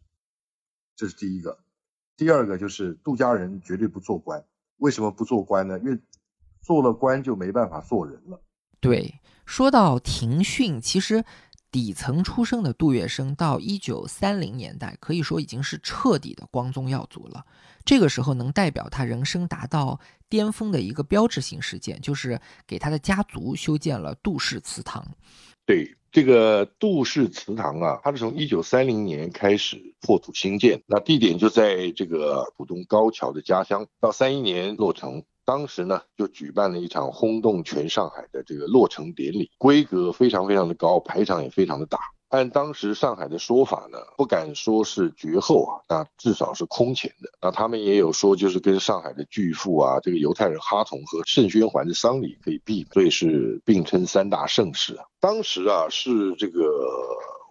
[0.95, 1.59] 这是第一个。
[2.17, 4.43] 第二个就是杜家人绝对不做官，
[4.77, 5.77] 为什么不做官呢？
[5.81, 5.99] 因为
[6.63, 8.41] 做了官就没办法做人了。
[8.79, 11.23] 对，说到庭训，其实。
[11.71, 17.45] 底层出生的杜月笙，到一九三零年代，可以说已经是彻底的光宗耀祖了。
[17.85, 25.05] 这个时候，能代表他人生达到巅峰的一个标志性事件，就是给他的家族修建了杜氏祠堂。
[25.65, 35.23] 对这个杜氏祠堂啊，它是从一九三零年开始破土兴建，那地点就在这个浦东高桥的家乡，到三一年落成。
[35.45, 41.99] 当时呢，就举办了一场轰动全上海的这个落成典礼，规格非常非常的高，排场也非常的大。
[42.29, 47.29] 按当时上海的说法呢，不敢说是绝后啊，那至少是空前的。
[47.41, 55.03] 那他们也有说，就是跟上海的巨富啊，这个犹太人哈同和盛宣怀的丧礼可以比，所以是并称三大盛事啊。
[55.19, 56.61] 当时啊，是这个。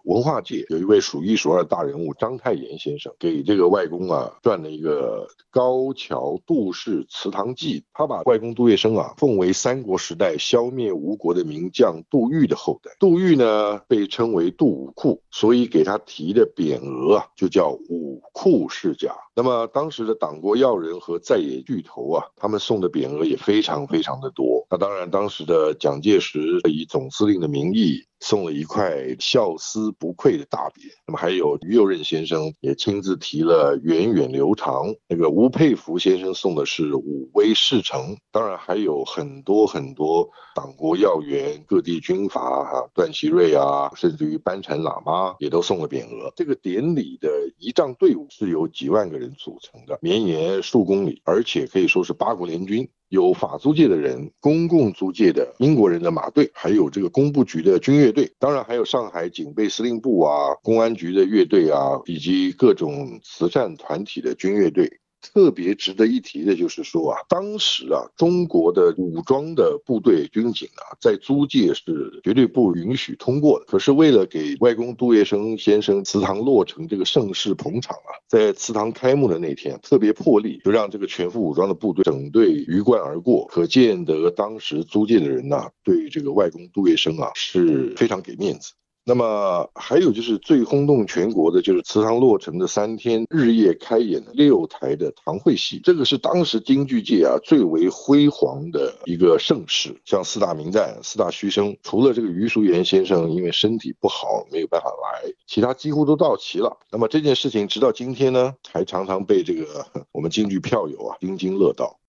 [0.03, 12.91] 文化界有一位数一数二的大人物章太炎先生，给这个外公啊撰了一个《高桥杜氏祠堂记》，他把外公杜月笙啊奉为三国时代消灭吴国的名将杜预的后代。
[12.99, 19.15] 杜预呢被称为杜武库，所以给他提的匾额啊就叫武库世家。
[19.33, 24.65] 那么当时的党国要人和在野巨头啊，他们送的匾额也非常非常的多。
[24.69, 26.39] 那当然，当时的蒋介石
[26.69, 30.91] 以总司令的名义送了一块孝思不愧的大匾。
[31.07, 34.93] 那么还有于右任先生也亲自提了源远流长。
[35.07, 38.17] 那个吴佩孚先生送的是武威世城。
[38.31, 46.31] 当然还有很多很多党国要员、各地军阀哈，段祺瑞啊，甚至于班禅喇嘛也都送了匾额。
[46.35, 52.89] 这个典礼的仪仗队伍是由几万个人组成的，绵延数公里，而且可以说是八国联军。
[53.09, 65.00] 有法租界的人，公共租界的英国人的马队，还有这个工部局的军乐队，当然还有上海警备司令部啊、公安局的乐队啊，以及各种慈善团体的军乐队。
[65.21, 73.65] 特别值得一提的就是说啊，当时啊，中国的武装的部队军警啊，在租界是绝对不允许通过的。
[73.65, 83.45] 可是为了给外公杜月笙先生祠堂落成这个盛世捧场啊，在祠堂开幕的那天，特别破例，就让这个全副武装的部队整队鱼贯而过。
[83.47, 88.73] 可见得当时租界的人呐，对这个外公杜月笙啊是非常给面子。
[89.03, 99.99] 那么还有就是最轰动全国的，就是祠堂落成的三天，日夜开演六台的堂会戏，这个是当时京剧界啊最为辉煌的一个盛世。
[100.05, 106.77] 像四大名旦、四大须生，除了这个余淑妍先生因为身体不好没有办法来，其他几乎都到齐了。
[106.91, 111.99] 那么这件事情直到今天呢，还常常被这个我们京剧票友啊津津乐道。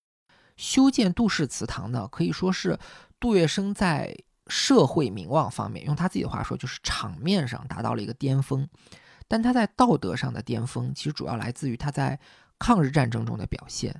[0.57, 2.77] 修建杜氏祠堂呢，可以说是
[3.19, 4.15] 杜月笙在。
[4.47, 8.67] 社会名望方面，用他自己的话说，就是场面上达到了一个巅峰，
[9.27, 12.19] 但他在道德上的巅峰，其实主要来自于他在
[12.59, 13.95] 抗日战争中的表现。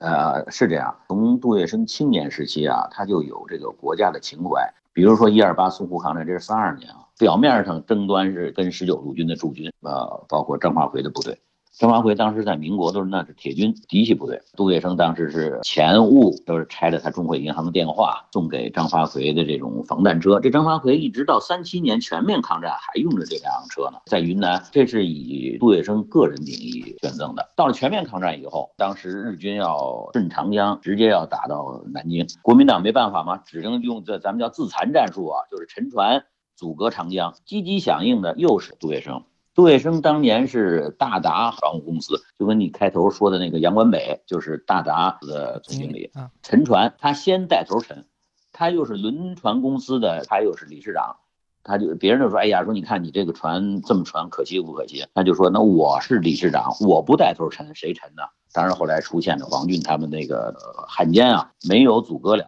[0.00, 4.72] 呃，是这样，从杜月笙青年时期啊，他就有这个国家的情怀。
[4.92, 11.38] 比如说一二八淞沪抗战，这是三二年啊，表面上争端是跟十九路军的驻军，呃，包括张发奎的部队。
[11.78, 20.38] 张发奎当时在民国都是那是铁军嫡系部队，杜月笙当时是前务都是拆了他中汇银行的电话送给张发奎的这种防弹车。
[20.40, 27.48] 这张发奎一直到三七年全面抗战还用着这辆车呢，在云南，这是以杜月笙个人名义捐赠的。
[27.56, 36.24] 到了全面抗战以后，当时日军要顺长江，直接要打到南京，国民党没办法嘛，只能用这咱们叫自残战术啊，就是沉船
[36.56, 37.32] 阻隔长江。
[37.46, 39.22] 积极响应的又是杜月笙。
[39.60, 46.10] 杜月笙当年是大达航空公司，就跟你开头说的那个杨关北，就是大达的总经理。
[46.40, 48.06] 沉船，他先带头沉，
[48.52, 51.16] 他又是轮船公司的，他又是理事长，
[51.62, 55.04] 他就别人就说，哎呀，说你看你这个船这么沉，可惜不可惜？
[55.12, 58.22] 他就说，那我是理事长，我不带头沉，谁沉呢？
[58.54, 60.56] 当然后来出现了王俊他们那个
[60.88, 62.46] 汉奸啊，没有阻隔了。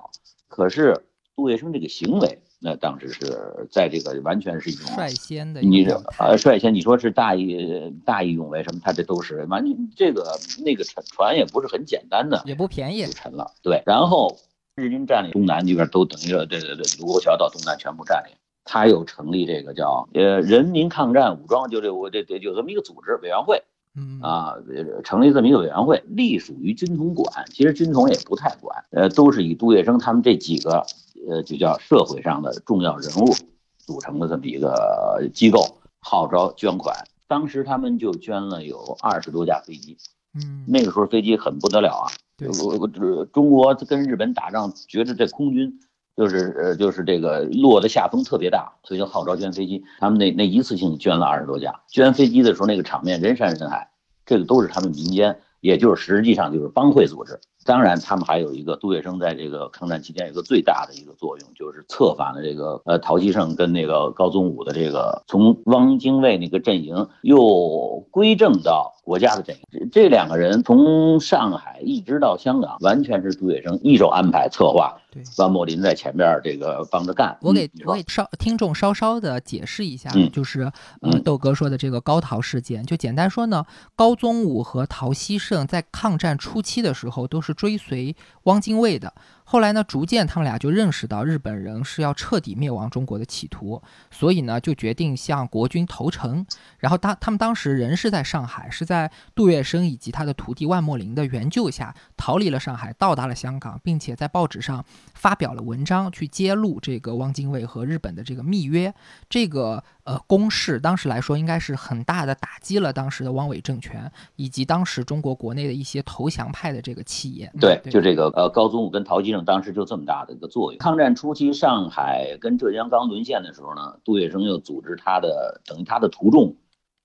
[0.48, 1.05] 可是
[1.37, 2.42] 杜月笙这个行为。
[2.64, 5.85] 那当时是在这个完全是一种率先的，你
[6.18, 8.81] 呃率先你说是大义大义勇为什么？
[8.85, 13.51] 他这都是完全这个那个沉船也不是很简单的，也不便宜，沉了。
[13.62, 14.38] 对，然后
[14.77, 18.37] 日军占领东南这边都等于对对对，卢沟桥到东南全部占领。
[18.64, 23.61] 他又成立这个叫呃人民抗战武装，就这我这这有这么一个组织委员会，
[23.96, 24.55] 嗯啊
[25.03, 27.44] 成立这么一个委员会，隶属于军统管。
[27.51, 30.87] 其实军统也不太管，呃都是以杜月笙他们这几个。
[31.29, 33.35] 呃，就叫社会上的重要人物
[33.79, 36.97] 组成的这么一个机构，号召捐款。
[37.29, 39.97] 当时他们就捐了有二十多架飞机，
[40.35, 42.13] 嗯，那个时候飞机很不得了啊。
[42.61, 42.89] 我我
[43.27, 45.79] 中国跟日本打仗，觉得这空军
[46.17, 49.85] 就是呃就是这个落的下风特别大，所以就号召捐飞机。
[50.01, 53.91] 他们那那一次性捐了二十多架，捐飞机的时候那个场面人山人海，
[54.27, 57.41] 这个都是他们民间，也就是实际上就是帮会组织。
[57.64, 69.88] 当然，他们还有一个杜月笙在这个抗战期间有个最大的一个作用，就是策反了这个呃陶希圣跟那个高宗武的这个从汪精卫那个阵营又归正到国家的阵营。
[69.92, 74.98] 这两个人从上海一直到香港，完全是杜月笙一手安排策划。
[75.12, 77.37] 对，万莫林在前边这个帮着干。
[77.42, 80.62] 我给我给稍听众稍稍的解释一下，就是
[81.03, 87.52] 呃豆哥说的这个高陶事件，就简单说呢，高宗武和陶希圣在抗战初期的时候都是。
[87.53, 89.12] 追随汪精卫的。
[89.53, 96.47] 后来呢，逐渐他们俩就认识到日本人是要彻底灭亡中国的企图，所以呢，就决定向国军投诚。
[96.79, 108.95] 然后当他们当时人是在上海，是在杜月笙以及他的徒弟万墨林的援救下逃离了上海，到达了香港，并且在报纸上发表了文章，去揭露这个汪精卫和日本的这个密约。
[109.29, 117.53] 这个呃攻势，当时来说应该是很大的打击了当时的汪伪政权以及当时中国国内的一些投降派的这个气焰。
[117.61, 119.47] 对，就这个呃高宗武跟陶基。
[119.47, 120.79] 当时就这么大的一个作用。
[120.79, 126.57] 抗战初期，上海跟浙江刚沦陷的时候呢，杜月笙又组织他的等于他的徒众、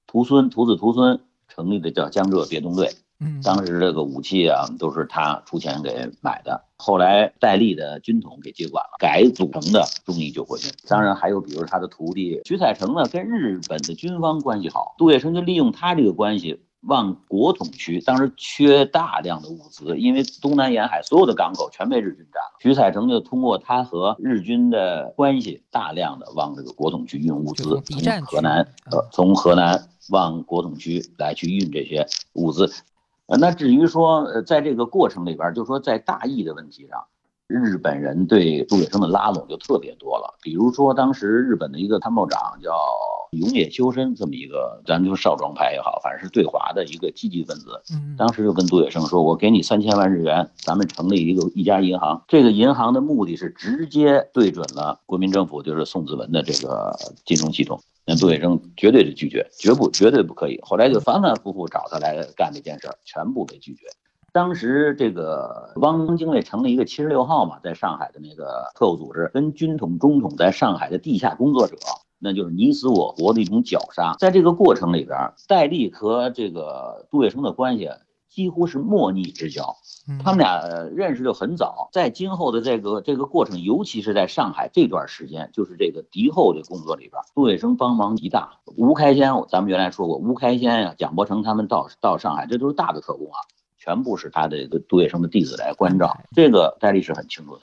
[0.06, 2.90] 徒孙、徒子徒孙成立的叫江浙别动队。
[3.20, 6.64] 嗯，当时这个武器啊都是他出钱给买的。
[6.78, 10.72] 后来戴笠的军统给接管了，改组成的中义救国军。
[10.88, 16.62] 当然还有比如他的徒弟徐彩成呢，跟日本的军方关系好，杜月笙就利用他这个关系。
[16.82, 22.58] 往国统区，当时缺大量的物资，因为东南沿海所有的港口全被日军占了。
[22.60, 32.72] 徐彩成就通过他和日军的关系，大量的往这个国统区运物资，从河南呃从河南往国统区来去运这些物资。
[33.26, 37.04] 呃，那至于说呃在这个过程里边，就说在大义的问题上。
[37.48, 42.78] 日本人对杜月笙的拉拢就特别多了，比如说当时日本的一个参谋长叫
[43.32, 47.82] 永野修身，这么一个，咱就少壮派也好，反正是对华的一个积极分子。
[47.94, 52.22] 嗯，当时就跟杜月笙说：“我给你三千万日元，咱们成立一个一家银行。
[52.28, 56.94] 这个银行的目的是直接对准了国民政府，就是宋子文的这个
[57.26, 57.82] 金融系统。
[58.06, 60.60] 那杜月笙绝对是拒绝，绝不绝对不可以。
[60.64, 63.86] 后来就反反复复找他来干这件事儿，全部被拒绝。”
[64.38, 71.76] 当时这个汪精卫成立一个七十六号嘛，在上海的那个特务组织，跟军统、中统在上海的地下工作者，
[72.20, 74.16] 那就是你死我活的一种绞杀。
[74.20, 77.90] 在这个过程里边，戴笠和这个杜月笙的关系
[78.30, 79.76] 几乎是莫逆之交。
[80.24, 80.62] 他们俩
[80.96, 88.52] 认识就很早，在今后的这个这个过程，尤其是在上海这段时间，就是这个敌后的工作里边，杜月笙帮忙极大。
[88.78, 93.42] 吴开先，咱们原来说过，吴开先呀、蒋伯成他们到到上海，这都是大的特工啊，
[93.88, 97.62] 全部是他的杜月笙的弟子来关照，这个戴笠是很清楚的。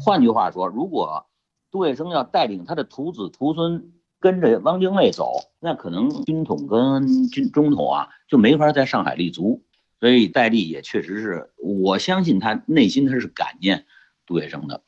[0.00, 1.26] 换句话说，如果
[1.72, 9.64] 杜月笙要带领他的徒子徒孙跟着汪精卫走，那可能军统跟军中统啊就没法在上海立足。
[9.98, 13.84] 所以戴笠也确实是，我相信他内心他是感念
[14.26, 14.80] 杜月笙的，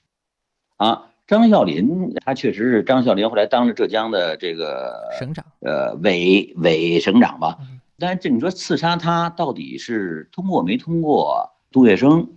[0.76, 7.58] 啊，张啸林他确实是张啸林后来当了浙江的这个省长，呃，委委省长吧。
[7.98, 12.28] 但是这你说刺杀他到底是通过没通过杜月笙？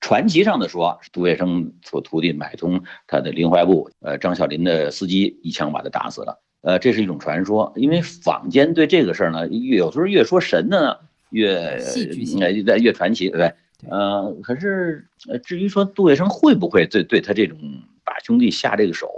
[0.00, 6.40] 传奇上的说，杜月笙所徒弟买通他的林怀部，呃，张小林的司机一枪把他打死了。
[6.60, 10.96] 呃，这是一种传说，因为坊间对这个事儿呢，越有时候越说神的呢。
[11.30, 13.52] 越戏剧性，呃，越传奇，对不对？
[13.90, 17.58] 呃，可是，呃，至于说杜月笙会不会对对他这种
[18.04, 19.10] 把兄弟下这个手，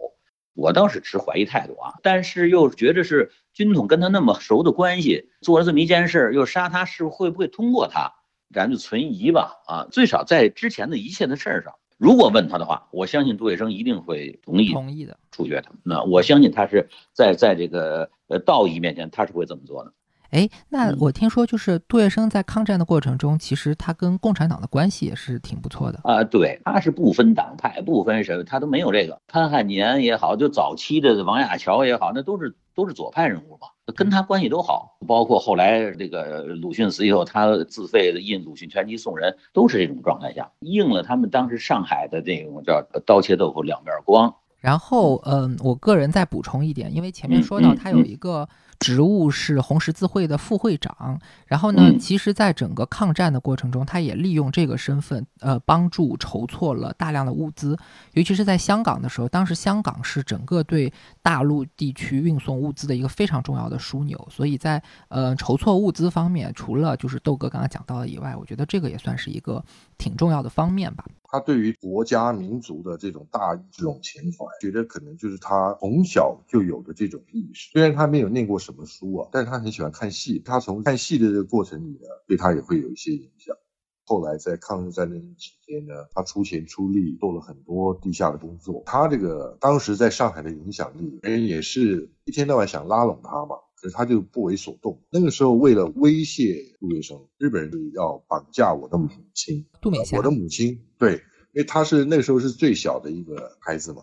[0.59, 1.94] 我倒是持怀疑态度啊。
[2.02, 8.12] 但是又觉着是军统跟他那么熟的关系，做了这么一件事，又杀他，是会不会通过他？
[8.52, 9.52] 咱就存疑吧。
[9.66, 15.70] 啊，最少在之前的一切的事儿上，如果问他的话，我相信杜月笙一定会同意同意的处决他。
[15.84, 19.92] 那我相信他是在在这个呃道义面前，他是会这么做的。
[20.31, 26.22] 哎，那我听说就是杜月笙在抗战的过程中，其实他跟共产党的关系也是挺不错的啊。
[26.22, 29.18] 对，他是不分党派，不分什么，他都没有这个。
[29.26, 34.99] 潘汉年也好，就早期的王亚樵也好，那都是都是左派人物嘛，跟他关系都好。
[35.07, 44.35] 包括后来这个鲁迅死以后，他自费的印《鲁迅全集》送人，都是这种状态下，应了他们当时上海的这种叫刀切豆腐两面光。
[44.61, 48.47] 然后，嗯，我个人再补充一点，因为前面说到他有一个。
[48.79, 57.76] 职务是红十字会的副会长，然后呢，其实，在整个抗战的过程中，他也利用这个身份，呃，帮助筹措了大量的物资，
[58.12, 69.64] 尤其是在香港的时候，当时香港是整个对大陆地区运送物资的一个非常重要的枢纽，所以在呃筹措物资方面，除了就是豆哥刚刚讲到的以外，我觉得这个也算是一个
[69.99, 71.05] 挺重要的方面吧。
[71.31, 77.70] 他对于国家民族的这种大这种情怀，觉得可能就是他从小就有的这种意识。
[77.70, 80.42] 虽然他没有念过什么书啊，但是他很喜欢看戏。
[80.44, 83.56] 他从看戏的这个过程里呢，对他也会有一些影响。
[84.04, 88.82] 后来在抗日战争期间呢，他出钱出力做了很多地下的工作。
[88.84, 93.56] 他这个当时在上海的影响力，人也是一天到晚想拉拢他嘛。
[93.80, 95.00] 可是他就不为所动。
[95.08, 100.16] 那个时候，为了威胁杜月笙，日本人就要绑架我的母亲，杜美霞。
[100.16, 101.12] 我的母亲，对，
[101.52, 104.02] 因为他是那个时候是最小的一个孩子嘛，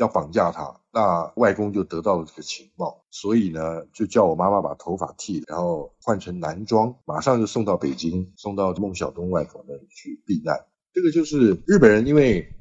[0.00, 0.74] 要绑架他。
[0.92, 10.58] 那外公就得到了这个情报，所以呢，就叫我妈妈把头发剃，然后换成男装，马上就送到北京，送到孟小冬外婆那里去避难。
[10.92, 12.52] 这个就是日本人，因为。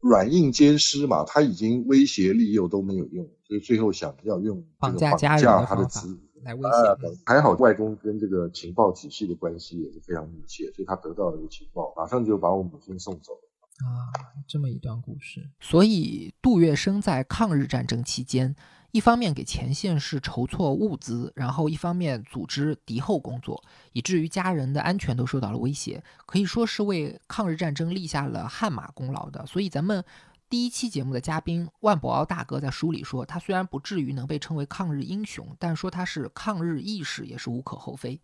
[0.00, 5.16] 软硬兼施嘛，他已经威胁利诱都没有用，所以最后想要用绑架
[5.64, 7.18] 他的子来威胁。
[7.26, 13.47] 还好外公跟这个情报体系的关系也是非常密切，所以他得到了这个情报，马上就把我母亲送走了。
[13.78, 14.10] 啊，
[14.46, 15.48] 这么一段故事。
[15.60, 18.54] 所以杜月笙在抗日战争期间。
[18.90, 23.62] 一方面给前线是筹措物资，然后一方面组织敌后工作，
[23.92, 29.44] 以至于家人的安全都受到了威胁，可以说是为抗日战争立下了汗马功劳的。
[29.44, 30.02] 所以咱们
[30.48, 38.18] 第一期节目的嘉宾万博鳌大哥在书里说，他虽然不至于能被称为抗日英雄，但说他是抗日义士也是无可厚非。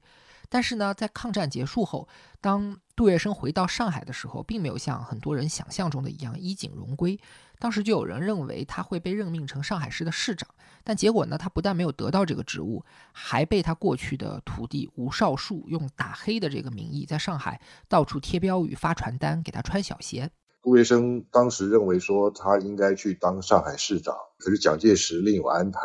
[0.54, 2.06] 但是呢，在抗战结束后，
[2.40, 7.18] 当杜月笙回到上海的时候，并没有像很多人想象中的一样衣锦荣归。
[7.58, 10.48] 当时就有人认为他会被任命成上海市的市长，
[10.84, 20.30] 但结果呢，他不但没有得到这个职务，还被他过去的徒弟吴少树用打黑的这个名义，在上海到处贴标语、发传单，给他穿小鞋。
[20.62, 25.80] 杜月笙当时认为说他应该去当上海市长，可是蒋介石另有安排，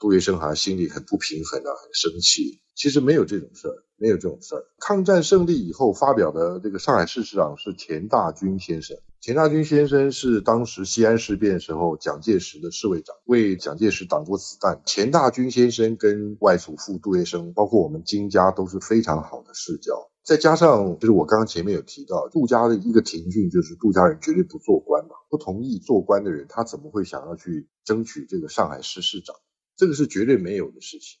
[0.00, 2.62] 杜月笙好像心里很不平衡啊，很生气。
[2.74, 4.64] 其实没有这种事儿，没有这种事儿。
[4.78, 8.96] 抗战胜利以后发表的这个上海市市长是钱大钧先生。
[9.20, 14.82] 钱大钧先生是当时西安事变时候蒋介石的侍卫长，为蒋介石挡过子弹。
[14.84, 20.10] 钱大钧先生跟外祖父杜月笙，包括我们金家都是非常好的世交。
[20.24, 29.36] 再加上就是我刚刚前面有提到，杜家的一个庭训就是杜家人绝对不做官嘛，不同意做官的人，他怎么会想要去争取这个上海市市长？
[29.76, 31.18] 这个是绝对没有的事情。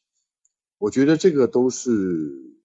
[0.78, 1.90] 我觉得这个都是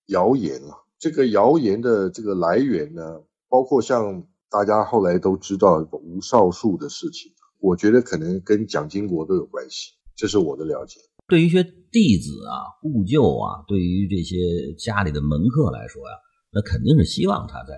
[0.07, 0.85] 谣言了。
[0.97, 9.93] 这个谣言的这个来源呢，包括像大家后来都知道吴少树的事情，我觉得可能跟蒋经国都有关系。
[10.15, 10.99] 这是我的了解。
[11.27, 16.15] 对于一些弟子啊、故旧啊，对于这些家里的门客来说呀，
[16.51, 17.73] 那肯定是希望他在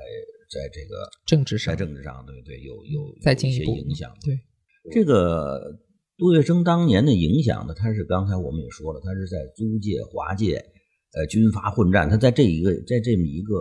[0.50, 4.10] 在这个政治上在政治上，对对，有有有一些影响。
[4.26, 4.40] 对，
[4.92, 5.78] 这个
[6.22, 10.64] 杜月笙当年的影响呢，他是刚才我们也说了，他是在租界、华界，
[11.18, 13.56] 呃，军阀混战，他在这一个在这么一个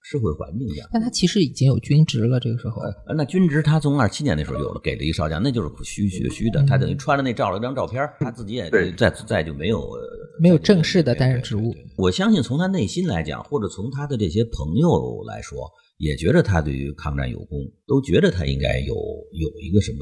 [0.00, 2.80] 社会环境下，但他其实已经有军职了，这个时候。
[2.82, 10.00] 呃，那军职他从二七年那时候有了，给了一少将，那就是虚虚虚的，他等于穿着那照了一张照片，他自己也对再再就没有呃
[10.40, 11.74] 没有正式的担任职务。
[11.96, 19.98] 我相信从他内心来讲，或者从他的这些朋友来说，也觉得他对于抗战有功，都觉得他应该有有一个什么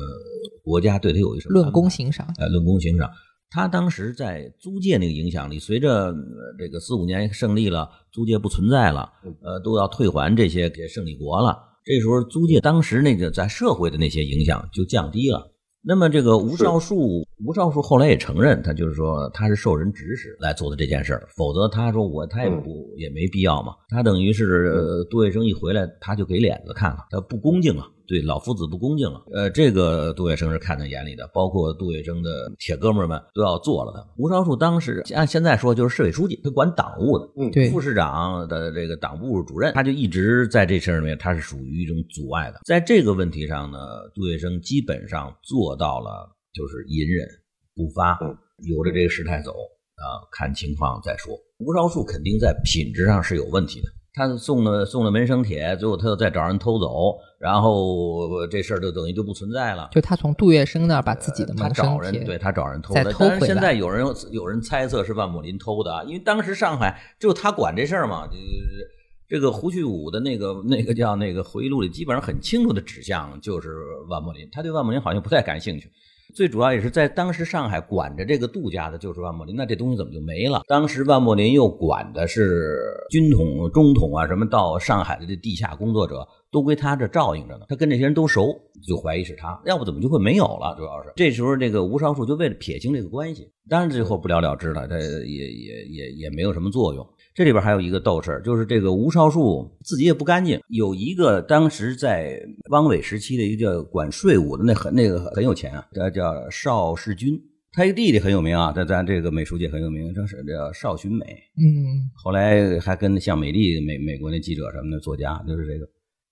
[0.62, 3.10] 国家对他有一个什么论功行赏，呃，论功行赏。
[3.50, 6.14] 他当时在租界那个影响力，随着呃
[6.58, 9.12] 这个四五年胜利了，租界不存在了，
[9.42, 11.58] 呃，都要退还这些给胜利国了。
[11.84, 15.51] 这时候租界当时那个在社会的那些影响就降低了。
[15.84, 23.72] 那么这个吴少树，吴少树后来也承认，他就是说他是受人指使来做的这件事儿，否则他说我他也不、也没必要嘛。
[23.88, 29.22] 他等于是、呃、杜月笙一回来，他就给脸子看了，他不恭敬了，对老夫子不恭敬了。
[29.32, 34.06] 呃，这个杜月笙是看在眼里的，包括杜月笙的铁哥们儿们都要做了他。
[34.16, 42.60] 吴少树当时按现在说就是市委书记，他管党务的，嗯对副市长的这个党部主任，他就一直在这事儿里面，他是属于一种阻碍的。
[42.64, 43.78] 在这个问题上呢，
[44.14, 47.26] 杜月笙基本上做到了就是隐忍
[47.74, 48.36] 不发嗯，
[48.68, 51.32] 由着这个事态走啊，看情况再说。
[51.58, 53.88] 吴少树肯定在品质上是有问题的。
[54.14, 59.88] 他送了送了门生帖，最后他又再找人偷走，然后这事儿就等于就不存在了。
[59.90, 68.90] 就他从杜月笙那儿把自己的门生帖，找人对他找人偷再的，但是现在有人有人猜测是万木林偷的啊，因为当时上海就他管这事儿嘛，就是
[69.28, 73.70] 这个胡旭武的那个那个叫那个回忆录里，基本上很清楚的指向就是
[74.10, 75.90] 万木林，他对万木林好像不太感兴趣。
[76.34, 80.62] 最主要也是在当时上海管着这个杜家的就是万木林，那这东西怎么就没了？
[80.66, 82.78] 当时万木林又管的是
[83.10, 88.48] 军统、中统啊，什么到上海的这地下工作者都归他这照应着呢，他跟这些人都熟，
[88.86, 90.74] 就怀疑是他，要不怎么就会没有了？
[90.78, 97.06] 主要是这时候这个吴少树就为了撇清这个关系，当然最后不了了之了，他也也也也没有什么作用。
[97.34, 100.60] 这里边还有一个斗事儿，就是这个吴少树自己也不干净。
[100.68, 102.38] 有一个当时在
[102.70, 107.40] 汪伪时期的一个叫管税务的，那很那个很有钱啊，叫叫邵世军。
[107.74, 111.24] 他一个弟弟很有名啊，在咱这个美术界很有名，这是叫邵群美。
[111.56, 115.88] 嗯，后来还跟像美丽美美国那记者什么的作家，就是这个。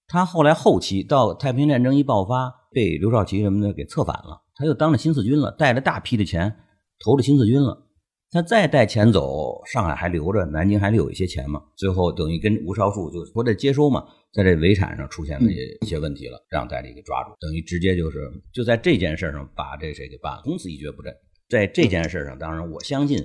[0.07, 6.55] 他后来后期到太平战争一爆发，被刘少奇什么的给策反了，他又当了新四军了，带着大批的钱
[7.03, 7.87] 投了新四军了。
[8.33, 11.61] 他再带钱走，上海还留着，南京还留有一些钱嘛。
[11.77, 21.13] 最后等于跟吴少树就说这接收嘛，在这围产上出现了一些问题了，让戴笠给抓住，等于直接就是就在这件事上把这谁给办了，从此一蹶不振。
[21.49, 23.19] 在这件事上，当然我相信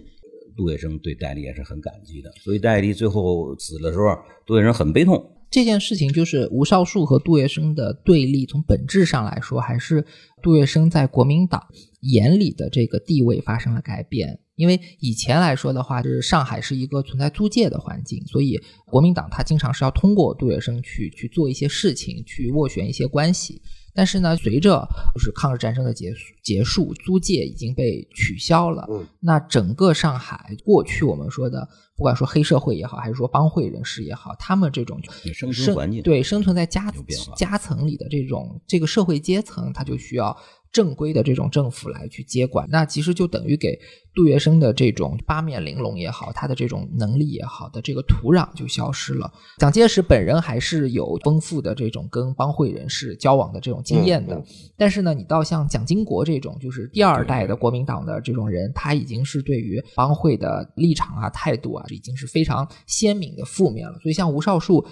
[0.58, 5.24] 杜月笙对戴笠也是很感激的，所以戴笠最后死的时候，杜月笙很悲痛。
[5.52, 10.04] 这件事情就是吴少树和杜月笙的对立，从本质上来说，还是
[10.42, 11.64] 杜月笙在国民党
[12.02, 14.40] 眼里的这个地位发生了改变。
[14.56, 23.62] 因为以前来说的话，就是上海是一个存在租界的环境，所以国民党他经常是要通过杜月笙去去做一些事情，去斡旋一些关系。
[23.98, 28.86] 但是呢，随着就是抗日战争的结束，结束租界已经被取消了。
[28.90, 35.00] 嗯，那整个上海过去我们说的，不管说黑社会也好，还是说帮会人士也好，他们这种
[35.34, 36.94] 生存环境对生存在夹
[37.38, 40.36] 夹层里的这种这个社会阶层，他就需要
[40.76, 42.68] 正规的这种政府来去接管。
[42.70, 43.80] 那其实就等于给
[44.14, 49.32] 杜月笙的这种八面玲珑也好，他的这种能力也好的这个土壤就消失了。
[49.58, 54.46] 蒋介石本人还是有丰富的这种跟帮会人士交往的这种经验的，嗯嗯
[54.76, 63.98] 但是呢，你到像蒋经国这种就是第二代的国民党的这种人，他已经是对于帮会的立场啊、态度啊，已经是非常鲜明的负面了。
[64.04, 64.86] 所以像吴少树，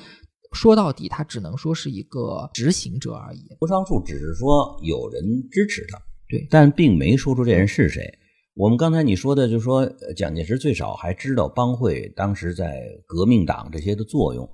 [0.54, 3.46] 说到底，他只能说是一个执行者而已。
[3.62, 5.98] 吴少树只是说有人支持他，
[6.30, 8.04] 对但并没说出这人是谁。
[8.56, 14.48] 我们刚才你说的，就是说呃蒋介石最少还知道帮会当时在革命党这些的作用，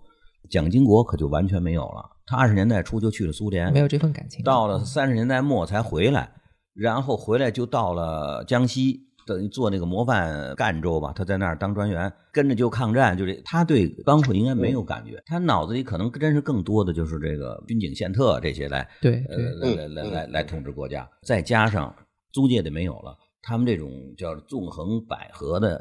[0.49, 2.09] 蒋经国可就完全没有了。
[2.25, 4.41] 他二十年代初就去了苏联，没有这份感情。
[4.43, 6.31] 到了三十年代末才回来，
[6.73, 19.23] 然后回来就到了江西，等于做那个模范赣州吧，他在那儿当专员，跟着就抗战，就这，他对帮会应该没有感觉，他脑子里可能真是更多的就是这个军警宪特这些来，呃，对
[19.61, 21.95] 对来来来来来统治国家，再加上
[22.33, 25.79] 租界的没有了，他们这种叫纵横捭阖的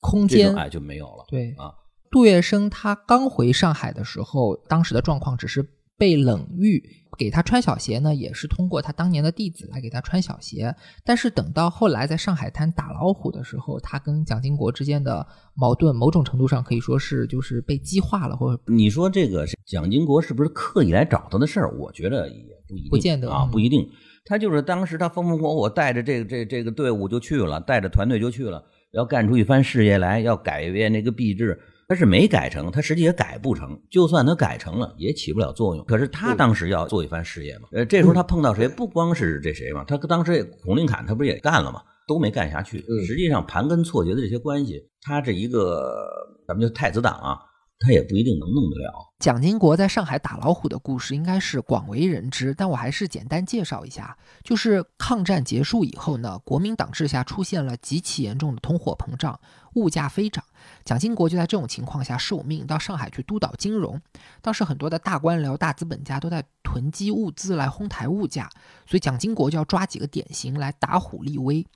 [0.00, 1.74] 空间哎就没有了，对啊，
[2.12, 5.68] 杜月笙他刚回上海的时候，当时的状况只是
[5.98, 6.82] 被冷遇，
[7.18, 10.74] 给他穿小鞋呢，也是通过他当年的弟子来给他穿小鞋。
[11.04, 21.74] 但是等到后来在上海滩打老虎的时候，他跟蒋经国之间的矛盾，某种程度上可以说是就是被激化了，或者你说这个蒋经国是不是刻意来找他的事儿？
[21.78, 23.88] 我觉得也不一定，不见得啊，嗯不一定。
[24.28, 31.58] 他就是当时他风风火火带着这个这这个队伍就去了，带着团队就去了，要干出一番事业来，要改变那个币制。
[31.88, 33.80] 他是没改成，他实际也改不成。
[33.90, 35.84] 就算他改成了，也起不了作用。
[35.84, 38.66] 可是他当时要做一番事业嘛，呃，这时候他碰到谁？
[38.66, 42.84] 不光是这谁嘛，他当时也孔令侃他不是也干了嘛，都没干下去。
[42.88, 46.04] 嗯实际上盘根错节的这些关系，他这一个
[46.48, 47.38] 咱们就太子党啊，
[47.78, 48.92] 他也不一定能弄得了。
[49.18, 54.16] 蒋经国在上海打老虎的故事应该是广为人知，但我还是简单介绍一下。
[54.42, 59.38] 就是抗战结束以后呢，国民党治下出现了极其严重的通货膨胀，
[59.74, 60.44] 物价飞涨。
[60.84, 64.00] 蒋经国就在这种情况下受命到上海去督导金融。
[64.42, 68.50] 当时很多的大官僚、大资本家都在囤积物资来哄抬物价，
[68.86, 71.66] 所以蒋经国就要抓几个典型来打虎立威，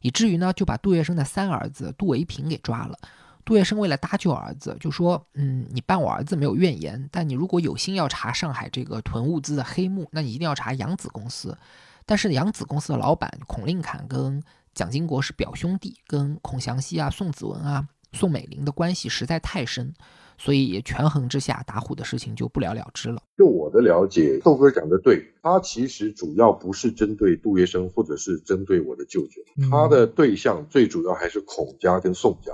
[0.00, 2.98] 以至于呢就把杜月笙的三儿子杜维平给抓了。
[3.46, 11.56] 杜月笙为了搭救儿子，就说：“嗯，你办我儿子没有怨言，但你如果有心要查上海这个囤物资的黑幕，那你一定要查扬子公司。
[12.04, 14.42] 但是扬子公司的老板孔令侃跟
[14.74, 19.94] 蒋经国是表兄弟，跟孔祥熙啊、宋子文啊、宋美龄的关系实在太深，
[20.36, 23.22] 所以也权衡之下，打虎的事情就不了了之了。
[23.38, 32.52] 就我的了解，豆哥讲的对，他其实主要不是针对杜月笙，或者是针对我的舅舅，嗯他的对象最主要还是孔家跟宋家。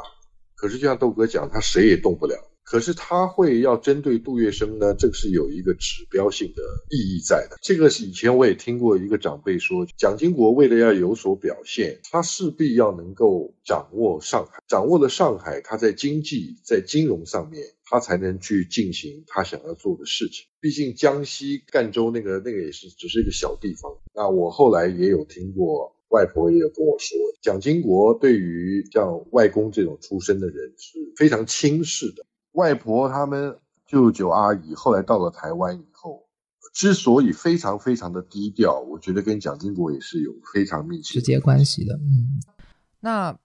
[0.62, 2.36] 可是就像豆哥讲，他谁也动不了。
[2.62, 7.56] 可是他会要针对杜月笙呢，这个是有一个指标性的意义在的。
[7.60, 20.46] 这个是以前我也听过一个长辈说，蒋经国为了要有所表现，他势必要能够掌握上海，掌握了上海，他在经济、在金融上面，他才能去进行他想要做的事情。
[20.60, 23.92] 毕竟江西赣州那个那个也是只是一个小地方。
[24.14, 25.96] 那我后来也有听过。
[26.12, 32.24] 外婆也有跟我说，蒋经国对于像外公这种出身的人是非常轻视的。
[32.52, 36.26] 外婆他们舅舅阿姨后来到了台湾以后，
[36.74, 41.94] 之所以非常非常的低调，我觉得跟蒋经国也是有非常密切直接关系的。
[41.94, 42.40] 嗯，
[43.00, 43.38] 那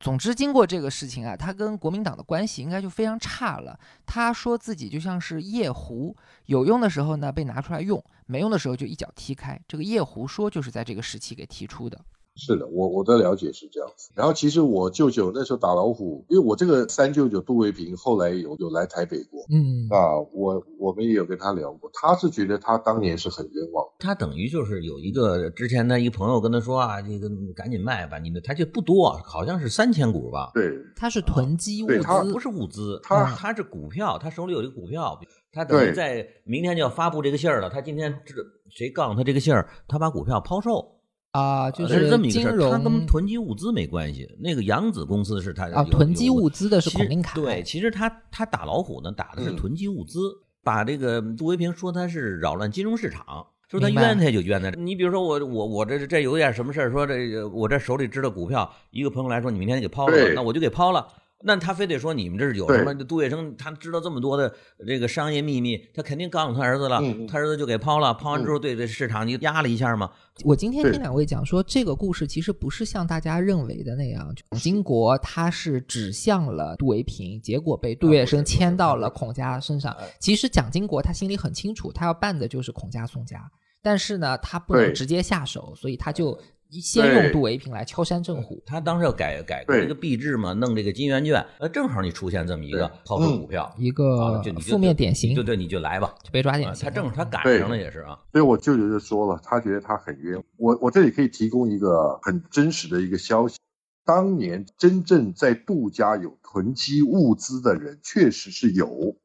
[0.00, 3.78] 总之经过这个事情啊，他跟国民党的关系应该就非常差了。
[4.04, 9.60] 他说自己就像是夜壶，有用的时候呢被拿出来用，没用的时候就一脚踢开。
[9.68, 12.00] 这个夜壶说就是在这个时期给提出的。
[12.34, 14.10] 是的，我我的了解是这样子。
[14.14, 23.84] 然后其实我舅舅那时候打老虎，因为我这个三舅舅杜维平后来有有来台北过，嗯啊，我我们也有跟他聊过，他是觉得他当年是很冤枉。
[23.98, 35.20] 他等于就是有一个之前的一个朋友跟他说啊，这个赶紧卖吧，你的他就不多，好像是三千股吧，对，他是囤积物资，对他不是物资，他他是股票，他手里有一个股票，
[35.52, 38.34] 他等于在明天就要发布这个信儿了，他今天这
[38.70, 40.98] 谁告诉他这个信儿，他把股票抛售，
[41.32, 44.28] 啊，就呃是这么一个事儿，他跟囤积物资没关系。
[44.40, 47.34] 那个扬子公司是他啊，囤积物资的是孔令侃。
[47.42, 50.18] 对，其实他他打老虎呢，打的是嗯囤积物资，
[50.64, 53.46] 把这个杜维平说他是扰乱金融市场。
[53.68, 61.08] 说他冤他就冤他，你比如说我我我这这有点什么事儿，说这个我这手里知道股票，一个朋友来说你明天给抛了吧，那我就给抛了。
[61.44, 62.94] 那他非得说你们这是有什么？
[63.04, 64.52] 杜月笙他知道这么多的
[64.86, 68.14] 这个商业秘密，他肯定告诉他儿子了，他儿子就给抛了。
[68.14, 70.10] 抛完之后，对这市场你压了一下嘛，
[70.44, 79.96] 我今天听两位讲说，这个故事其实不是像大家认为的那样，蒋经国他是指向了杜维平，结果被杜月笙牵到了孔家身上。
[80.20, 83.50] 其实蒋经国他心里很清楚，他要办的就是孔家、宋家，
[83.82, 86.38] 但是呢，他不能直接下手，所以他就
[86.80, 88.62] 先用杜维平来敲山震虎。
[88.64, 96.84] 他当时要改改这个币制嘛，弄这个金圆券，呃，正好你出现这么一个对抛售股票，一啊个就你负面典型对对，你就来吧，就被抓啊典型。
[96.84, 100.42] 他正好他赶上了也是啊，所以我舅舅就说了，他觉得他很冤。
[100.56, 103.58] 我我这里可以提供一个很真实的一个消息，
[104.04, 109.16] 当年真正在杜家有囤积物资的人确实是有，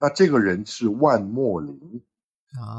[0.00, 2.15] 那这个人是万莫林，啊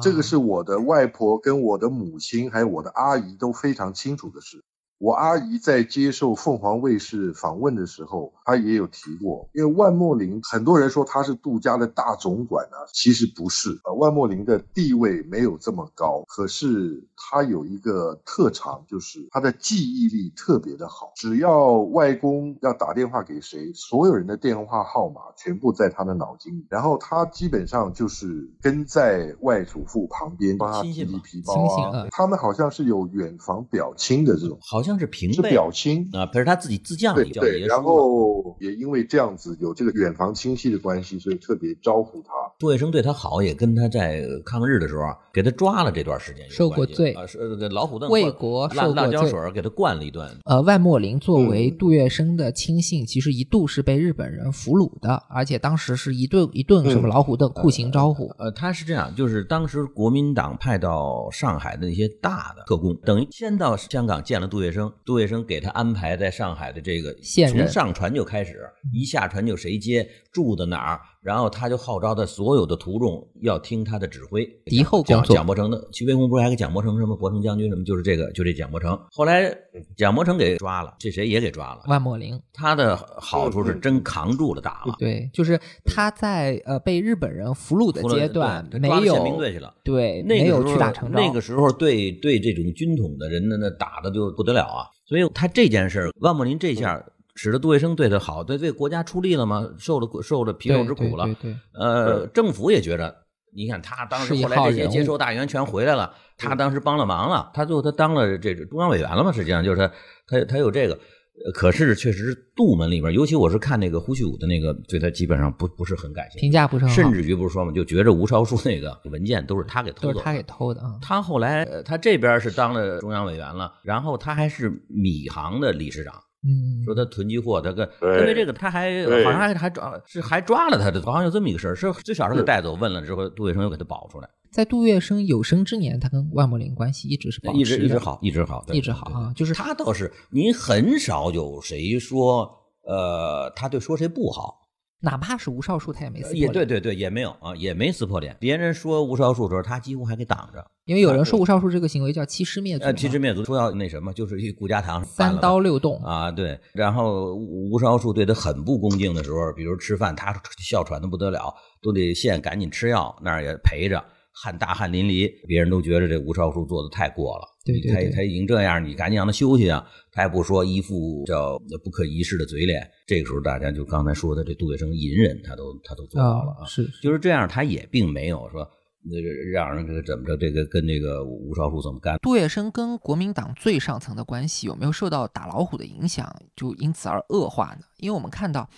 [0.01, 4.63] 这个是我的外婆跟我的母亲还有我的阿姨都非常清楚的事。
[4.99, 13.69] 我阿姨在接受凤凰卫视访问的时候，她也有提过，因为万莫林很多人说他是杜家的大总管啊，其实不是。
[13.83, 21.11] 呃，万莫林的地位没有这么高，可是他有一个特长，就是他的记忆力特别的好。
[21.15, 32.07] 只要外公要打电话给谁，所有人的电话号码全部在他的脑筋里，然后他基本上就是跟在外祖父旁边，帮他提提皮包。
[32.09, 34.57] 他们好像是有远房表亲的这种。
[34.61, 36.09] 好像是平是辈表亲。
[36.13, 42.31] 啊，可是他自己自降对对，里叫爷然后也因为这样子有这个远房亲戚的关系，所以特别招呼他。
[42.57, 50.27] 杜月笙对他好，也跟他在抗日的时候啊给他抓了这段时间有受过关系罪啊，是呃老虎凳为国辣辣椒受过罪水给他灌了一顿。
[50.45, 58.27] 呃，万墨林作为嗯杜月笙的亲信，其实一度是被日本人俘虏的，而且当时是一顿一顿什么嗯老虎凳酷刑招呼。
[58.37, 67.15] 呃，他是这样，就是当时国民党派到上海的那些大的特工，等于先到香港见了杜月笙，杜月笙给他安排在上海的这个
[67.49, 74.45] 从上船就开始，一下船就谁接，住的哪儿，然后他就号召他所有的途众要听他的指挥。
[74.63, 79.53] 敌后蒋工作蒋伯成的徐悲鸿不是还给蒋伯成什么伯成将军什么，就是这个就这蒋伯成，后来
[79.97, 81.81] 蒋伯成给抓了，这谁也给抓了。
[81.87, 89.75] 万莫林，他的好处是真扛住了打了，对，就是他在呃被日本人俘虏的阶段对没有抓宪兵队去了。
[89.83, 91.19] 对，没有那个时候屈打成招。
[91.19, 94.87] 那个时候对对这种军统的人呢，那打的就不得了啊。
[95.05, 97.03] 所以他这件事儿，万莫林这下
[97.37, 101.23] 使得杜月笙对他好，对为国家出力了嘛，受了受了皮肉之苦了。
[101.23, 103.15] 对对对对呃，政府也觉着，
[103.55, 109.87] 你看他当时后来这些接收大员全回来了，他当时帮了忙了，他最后他当了这个中央委员了嘛，实际上就是他
[110.27, 110.99] 他他有这个。
[111.45, 120.97] 呃可是，确实杜门里边，尤其我是看那个胡旭武的那个，对他基本上不不是很感兴趣，评价不是甚至于不是说嘛，就觉着吴超书那个文件都是他给偷的，都是他给偷的啊。
[120.99, 126.15] 他后来，呃他这边是当了中央委员了，然后他还是米行的理事长。
[126.47, 139.33] 嗯，说他囤积货，他跟因为这个他还好像还还抓是还抓了他的，好像有这么一个事儿，是最少是给带走，问了之后，杜月笙又给他保出来，在杜月笙有生之年，他跟万柏林关系一直是保持一直一直好，一直好，一直好啊。
[139.35, 142.49] 就是他倒是您很少有谁说，
[142.85, 144.66] 呃，他对说谁不好，
[144.99, 148.35] 哪怕是吴少树，他也没撕破也脸对对对，也没有啊，也没撕破脸。
[148.39, 150.65] 别人说吴少树的时候，他几乎还给挡着。
[150.85, 156.59] 因为有人说吴少树这个行为叫欺师灭祖嘛，呃，欺师灭祖，说要那什么，就是一顾家堂三刀六洞啊，对。
[156.73, 164.03] 然后吴吴少树对他很不恭敬的时候，比如吃饭，他哮喘的不得了，都得现赶紧吃药，那儿也陪着，
[164.43, 167.45] 汗大汗淋漓，别人都觉得这吴少树做的太过了。
[167.65, 169.83] 对对对他他已经这样，你赶紧让他休息啊！
[170.11, 172.87] 他也不说一副叫不可一世的嘴脸。
[173.07, 176.65] 这个时候，大家就刚才说的这杜月笙隐忍，他都他都做到了啊。
[176.65, 178.65] 是就是这样，他也并没有说
[179.03, 182.17] 那个让人这个怎么着，这个跟这个吴少树怎么干。
[182.21, 187.81] 杜月笙跟国民党最上层的关系有没有受到打老虎的影响，就因此而恶化呢？
[187.97, 188.69] 因为我们看到，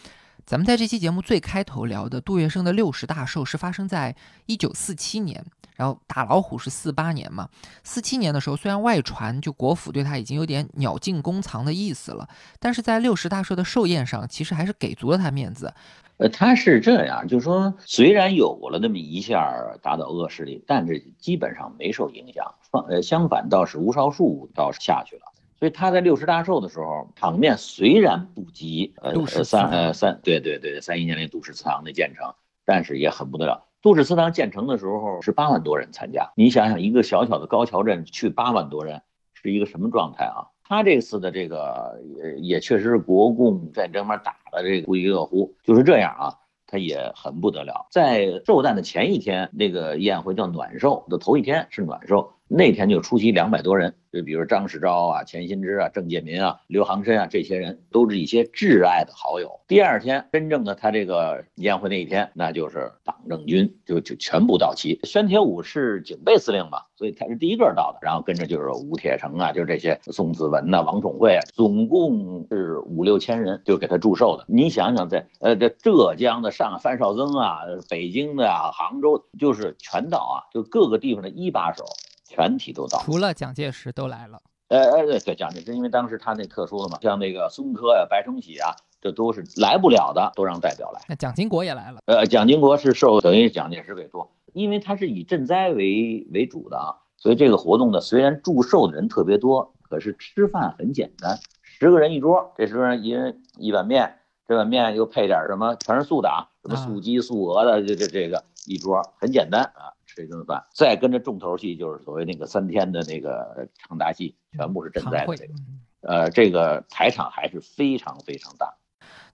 [0.49, 4.15] 咱们在这期节目最开头聊的杜月笙的六十大寿是发生在
[4.47, 5.45] 一九四七年，
[5.75, 7.47] 然后打老虎是四八年嘛。
[7.83, 12.27] 四七年的时候，虽然外传就国府对他已经有点鸟尽弓藏的意思了，
[12.57, 15.71] 但是在六十大寿的寿宴上，其实还是给足了他面子。
[16.17, 22.55] 呃，他是这样，就是说，虽然有了那么一下打倒恶势力，但是基本上没受影响。
[22.71, 25.31] 放呃，相反倒是吴少树倒是下去了。
[25.59, 32.33] 所以他在六十大寿的时候，场面虽然不及呃呃三呃三对对对三一年那杜氏祠堂的建成，
[32.65, 33.65] 但是也很不得了。
[33.81, 39.01] 杜氏祠堂建成的时候是八万多人参加，你想想一个小小的高桥镇去八万多人，
[39.33, 40.47] 是一个什么状态啊？
[40.63, 46.35] 他这次的这个也也确实是国共战争面打的这个不亦乐乎，就是这样啊，
[46.67, 47.87] 他也很不得了。
[47.89, 59.59] 在寿诞的前一天，那个宴会叫暖寿的头一天是暖寿，那天就出席两百多人，就比如张世钊啊、钱新之啊、郑介民啊、刘航深啊这些人，都是一些挚爱的好友。
[59.67, 64.99] 第二天，真正的他这个宴会那一天，那就是党政军就就全部到齐。
[65.03, 74.45] 宣铁五是警备司令嘛，所以他是第一个到的，然后跟着就是吴铁城啊，就是这些宋子文呐、王宠惠啊，总共是五六千人，就给他祝寿的。
[74.47, 81.85] 你想想在，呃这浙江的上范绍曾啊，北京的啊，杭州，就是全到啊，就各个地方的一把手
[82.29, 82.99] 全体都到。
[82.99, 91.01] 除了蒋介石都来了，哎哎对对，蒋介石因为当时他那特殊的嘛，像那个孙科呀、白崇禧啊，这都是来不了的，都让代表来。
[91.09, 91.99] 那蒋经国也来了。
[92.05, 118.73] 呃，蒋经国是受等于蒋介石委托，因为他是以赈灾为为主的啊，所以这个活动呢，虽然祝寿的人特别多，可是吃饭很简单，十个人一桌，这十个人一人一碗面，这碗面又配点什么，全是素的啊，什么素鸡、素鹅的，这这这个一桌很简单啊，吃一顿饭，再跟着重头戏就是所谓那个三天的那个唱大戏，全部是赈灾的这个，嗯呃，这个台场还是非常非常大。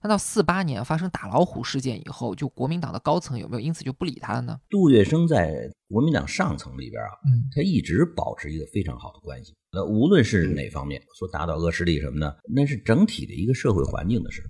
[0.00, 4.58] 那到四八年发生打老虎事件以后，就国民党的高层有没有因此就不理他了呢？
[4.70, 9.54] 杜月笙在国民党上层里边啊，嗯，他一直保持一个非常好的关系。
[9.72, 14.42] 那无论是哪方面，说打倒恶势力什么呢，那是整体的一个社会环境的事。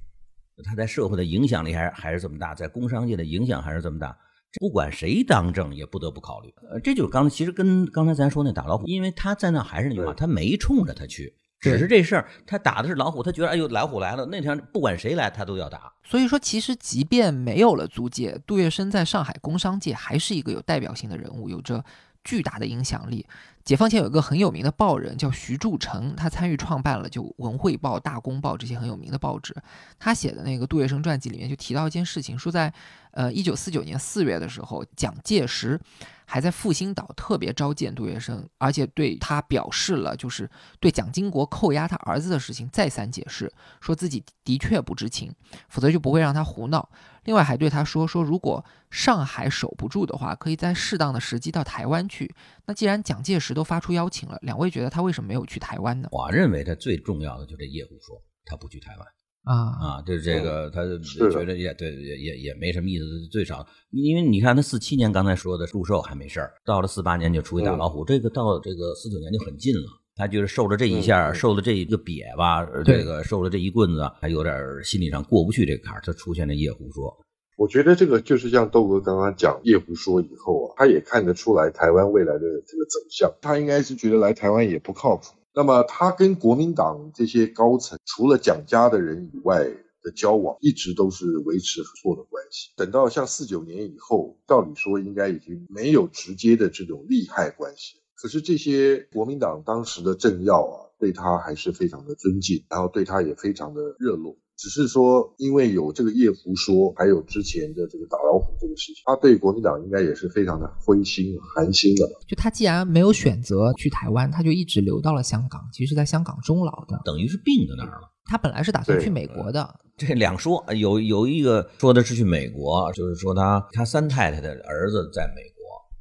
[0.65, 4.17] 他在社会的影响力还是还是这么大，在工商界的影响还是这么大。
[4.59, 6.55] 不管谁当政，也不得不考虑。
[6.71, 15.93] 呃，这就是刚其实跟刚才咱说那打老虎，因为他在那还是那句话，他没冲着他去，只是这事儿他打的是老虎，他觉得哎呦老虎来了，那天不管谁来他都要打。
[16.05, 21.85] 所以说，其实即便没有了租界，杜月笙在上海工商界还是一个有代表性的人物，有着
[22.25, 23.27] 巨大的影响力。
[23.67, 29.53] 解放前有一个很有名的报人叫徐铸成，他参与创办了就《文汇报》《大公报》这些很有名的报纸。
[29.99, 32.73] 他写的那个杜月笙传记里面就提到一件事情，说在
[33.11, 35.79] 呃一九四九年四月的时候，蒋介石
[36.27, 40.51] 还在复兴岛特别召见杜月笙，而且对他表示了就是
[40.81, 43.51] 对蒋经国扣押他儿子的事情再三解释，
[43.81, 45.33] 说自己的确不知情，
[45.69, 46.91] 否则就不会让他胡闹。
[47.25, 52.35] 另外还对他说说，如果上海守不住的话，可以在适当的时机到台湾去。
[52.67, 56.09] 那既然蒋介石都发出邀请了，两位觉得他为什么没有去台湾呢？
[56.13, 59.07] 我认为他最重要的就这叶虎说他不去台湾
[59.47, 60.83] 啊啊，就是这个他
[61.31, 69.87] 觉得也对也也也没什么意思，最少因为你看他四七年刚才说的祝寿还没事儿，到了四八年就出去打老虎，这个到这个四九年就很近了。
[70.17, 77.15] 他就是受了这一下，受了这一个瘪吧，这个受了这一棍子，还有点心理上过不去这个坎儿，他出现了夜壶说。
[77.57, 85.36] 我觉得这个就是像豆哥刚刚讲夜壶说以后啊，他也看得出来台湾未来的这个走向，他应该是觉得来台湾也不靠谱。
[85.57, 89.65] 那么他跟国民党这些高层，除了蒋家的人以外
[90.03, 92.73] 的交往，一直都是维持合作的关系。
[92.77, 98.03] 等到像四九年以后，照理说应该已经没有直接的这种利害关系。
[98.15, 104.37] 可是这些国民党当时的政要啊，对他还是非常的尊敬，然后对他也非常的热络。
[104.57, 112.09] 只是说，因为有这个叶福说，还有之前的这个打老虎这个事情，他对国民党应该也是非常的灰心寒心的。
[112.27, 118.09] 就他既然没有选择去台湾，他就一直留到了香港，其实是在香港终老的，等于是病在那儿了。
[118.25, 125.57] 他本来是打算去美国的，这两说有有一个说的是去美国，就是说他他三太太的儿子在美国。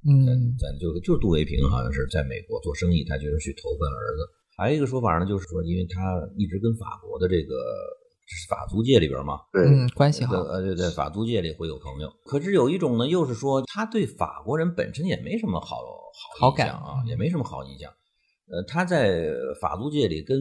[0.08, 4.22] 嗯，咱就就是杜维平好像是在美国做生意，他就是去投奔儿子。
[4.58, 6.00] 还有一个说法呢，就是说，因为他
[6.38, 7.54] 一直跟法国的这个
[8.50, 9.64] 法租界里边嘛，对，
[9.96, 12.10] 关系好，呃，对对，法租界里会有朋友。
[12.26, 15.78] 可是有一种呢，又是说他对法国人本身也没什么好
[16.40, 17.92] 好印象啊，也没什么好印象。
[18.52, 19.26] 呃，他在
[19.62, 20.38] 法租界里跟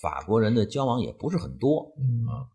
[0.00, 1.92] 法国人的交往也不是很多
[2.28, 2.48] 啊，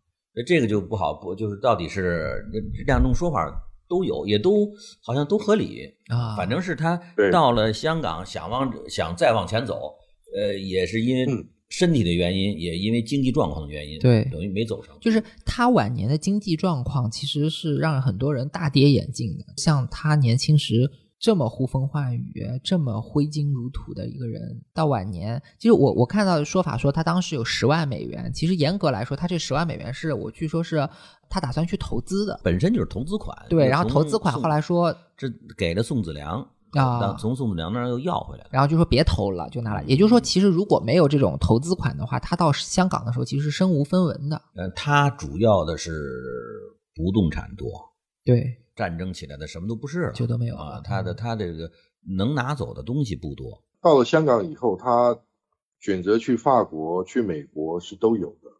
[0.46, 2.44] 这个就不好，不就是到底是
[2.86, 3.62] 两种说法。
[3.88, 4.68] 都有，也都
[5.00, 6.34] 好像都合理啊。
[6.36, 7.00] 反正是他
[7.30, 9.94] 到了香港，想往想再往前走，
[10.36, 11.24] 呃，也是因为
[11.68, 14.96] 身体的原因，也因为经济状况的原因，对，等于没走上。
[15.00, 19.44] 就是他晚年的经济状况，其实是让很多人大跌眼镜的。
[19.56, 20.90] 像他年轻时。
[21.18, 28.30] 这么呼风唤雨、这么挥金如土的一个人，到晚年，其实我我看到的说法说他当时有十万美元。
[28.34, 30.86] 其实严格来说，他这十万美元是我据说是
[31.30, 33.34] 他打算去投资的，本身就是投资款。
[33.48, 39.82] 对，然后投资款后来说这给了宋子良啊，从宋子良那儿又要回来，然后就说别投了，就拿来。
[39.84, 44.40] 也就是说，其实如果没有这种投资款的话，他到香港的时候其实是身无分文的。
[44.54, 45.92] 呃，他主要的是
[46.94, 47.68] 不动产多。
[48.24, 48.62] 对。
[48.76, 50.82] 战争起来的什么都不是了，就都没有啊。
[50.84, 51.70] 他的他这个
[52.18, 53.62] 能拿走的东西不多。
[53.80, 55.18] 到了香港以后，他
[55.80, 58.50] 选择去法国、去美国是都有的。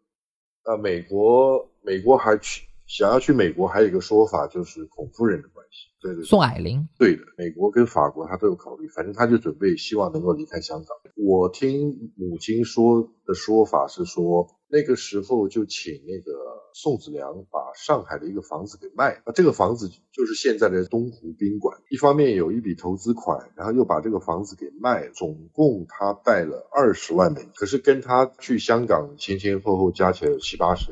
[0.71, 5.39] 呃美国，美国还去想要去美国，还有一个说法就是孔夫人
[5.71, 5.87] 系。
[6.01, 6.87] 对对，宋霭龄。
[6.97, 10.97] 对的，美国跟法国他都有考虑，反正他就准备希望能够离开香港。
[11.15, 16.57] 我听母亲说的说法是说，那个时候就请那个。
[16.79, 21.75] 宋子良把上海的一个房子给卖，那这个房子就是现在的东湖宾馆。
[21.89, 27.49] 一方面有一笔投资款，然后又把这个房子给卖，总共他带了二十万美金。
[27.55, 30.91] 可是跟他去香港前前后后加起来有七八十。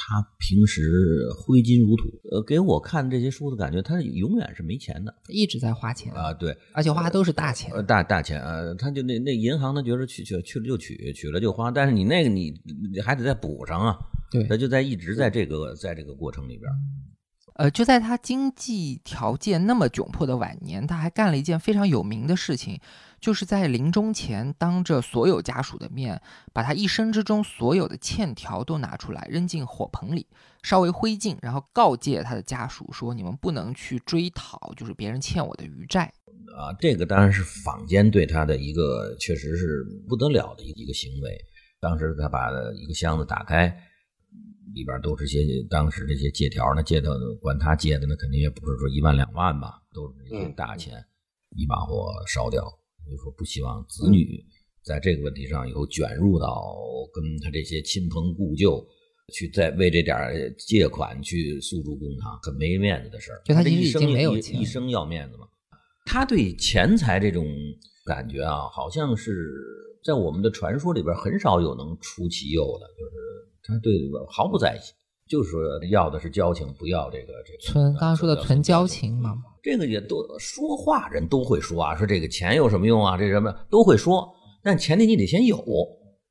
[0.00, 6.12] 他平时挥金如土，呃，给我看这些书的感觉，他永远是没钱的，一直在花钱。
[6.12, 12.54] 啊，对，而且花的都是大钱，呃，大大钱啊，他就那那银行，他觉得去去去了就取，取了就花，但是你那个你
[12.92, 13.98] 你还得再补上啊，
[14.30, 16.70] 对，他就在一直在这个在这个过程里边。
[17.58, 22.80] 呃，就在他经济条件那么窘迫的晚年，他还干了一件非常有名的事情，
[23.20, 30.24] 就是在临终前当着所有家属的面，把他一生之中所有的欠条都拿出来扔进火盆里，
[30.62, 36.12] 稍微灰烬，然后告诫他的家属说：“你们不能去追讨，就是别人欠我的余债。”
[36.56, 41.36] 啊，这个当然是坊间对他的一个确实是不得了的一个行为。
[41.80, 43.76] 当时他把一个箱子打开。
[44.74, 45.40] 里边都是些
[45.70, 47.10] 当时这些借条，那借的
[47.40, 51.04] 管他借的，那肯定也不是说一万两万吧，都是这些大钱，
[51.56, 52.62] 一把火烧掉。
[53.10, 54.44] 就说不希望子女
[54.84, 56.76] 在这个问题上以后卷入到
[57.14, 58.86] 跟他这些亲朋故旧
[59.32, 60.16] 去再为这点
[60.58, 63.40] 借款去诉诸公堂，很没面子的事儿。
[63.46, 65.48] 就他一生没有钱一生要面子嘛。
[66.04, 67.46] 他对钱财这种
[68.04, 69.54] 感觉啊，好像是
[70.04, 73.12] 在我们的传说里边很少有能出其右的，就是
[73.68, 74.80] 他对这个毫不在意，
[75.28, 75.60] 就是说
[75.90, 79.34] 要的是交情，不要这个这个纯刚刚说的纯交情嘛。
[79.62, 83.18] 这个也都说话人都会说啊，说这个钱有什么用啊？
[83.18, 84.26] 这什么都会说，
[84.62, 85.62] 但前提你得先有，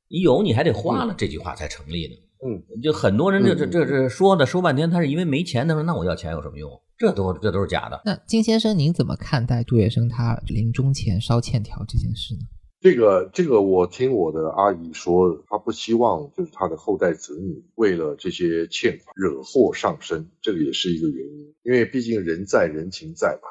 [0.08, 2.14] 你有你还得花了，这句话才成立呢。
[2.44, 6.70] 嗯，就很多人这这这这说的说半天，他是因为没钱，他说那我要钱有什么用？
[6.96, 8.00] 这都这都是假的。
[8.04, 12.40] 那金先生，您怎么看待杜月笙他临终前烧欠条这件事呢？
[12.80, 21.54] 这个这个，我听我的阿姨说，她不希望就是她的后代子女为了这些欠款惹祸上身，这个也是一个原因。
[21.64, 23.48] 因为毕竟人在人情在嘛，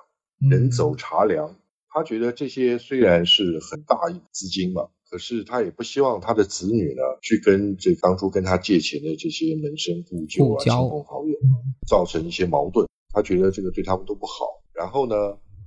[0.49, 1.57] 人走茶凉。
[1.89, 11.37] 她觉得这些虽然是很大一笔资金嘛，可是她也不希望她的子女呢去跟这当初跟她借钱的这些门生故旧啊、亲朋好友
[11.85, 12.87] 造成一些矛盾。
[13.11, 14.63] 她觉得这个对他们都不好。
[14.73, 15.15] 然后呢？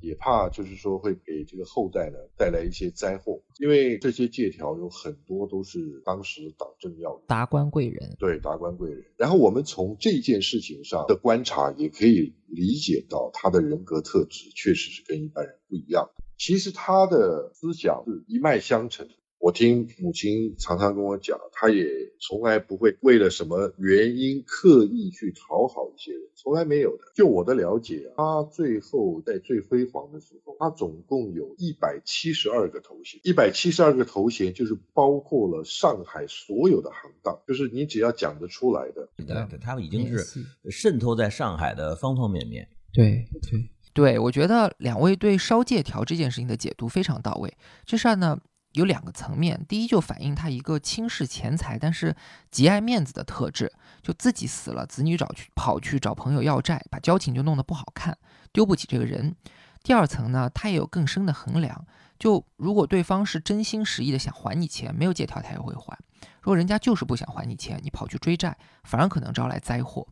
[0.00, 9.04] 也怕就是说会给这个后代呢带来一些灾祸，因为这些借条有很多都是当时党政要员、达官贵人，对达官贵人。
[9.16, 16.10] 然后我们从这件事情上的观察，也可以理解到他的人格特质确实是跟一般人不一样。
[16.36, 19.08] 其实他的思想是一脉相承。
[19.40, 21.86] 我听母亲常常跟我讲，她也
[22.20, 27.04] 从来不会为了什么原因刻意去讨好一些人，从来没有的。
[27.14, 42.68] 就我的了解，她最后在最辉煌的时候，她总共有一百七十二个头衔，一百七十二个头衔就是包括了上海所有的行当，就是你只要讲得出来的，对对，他们已经是渗透在上海的方方面面。
[42.92, 47.50] 对对对，我觉得两位对烧借条这件事情的解读非常到位。
[47.86, 48.38] 这事儿呢。
[48.72, 52.14] 有两个层面，第一就反映他一个轻视钱财，但是
[52.50, 58.16] 极爱面子的特质，就自己死了，子女找去跑去找朋友要债，把交情就弄得不好看，
[58.52, 59.34] 丢不起这个人。
[59.82, 61.86] 第二层呢，他也有更深的衡量，
[62.18, 65.96] 就如果对方是真心实意的想还你钱，没有借条他也会还；
[66.40, 70.06] 如果人家就是不想还你钱，你跑去追债，反而可能招来灾祸。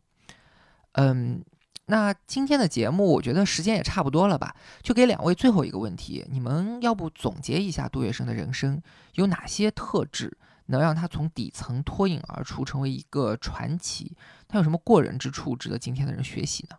[0.93, 1.43] 嗯。
[1.89, 8.79] 那今天的节目，我觉得时间也差不多了吧，就给两位最后一个问题，你们要不总结一下杜月笙的人生
[9.15, 10.37] 有哪些特质，
[10.67, 14.15] 能让他从底层脱颖而出，成为一个传奇？
[14.47, 16.75] 他有什么过人之处，值得今天的人学习呢？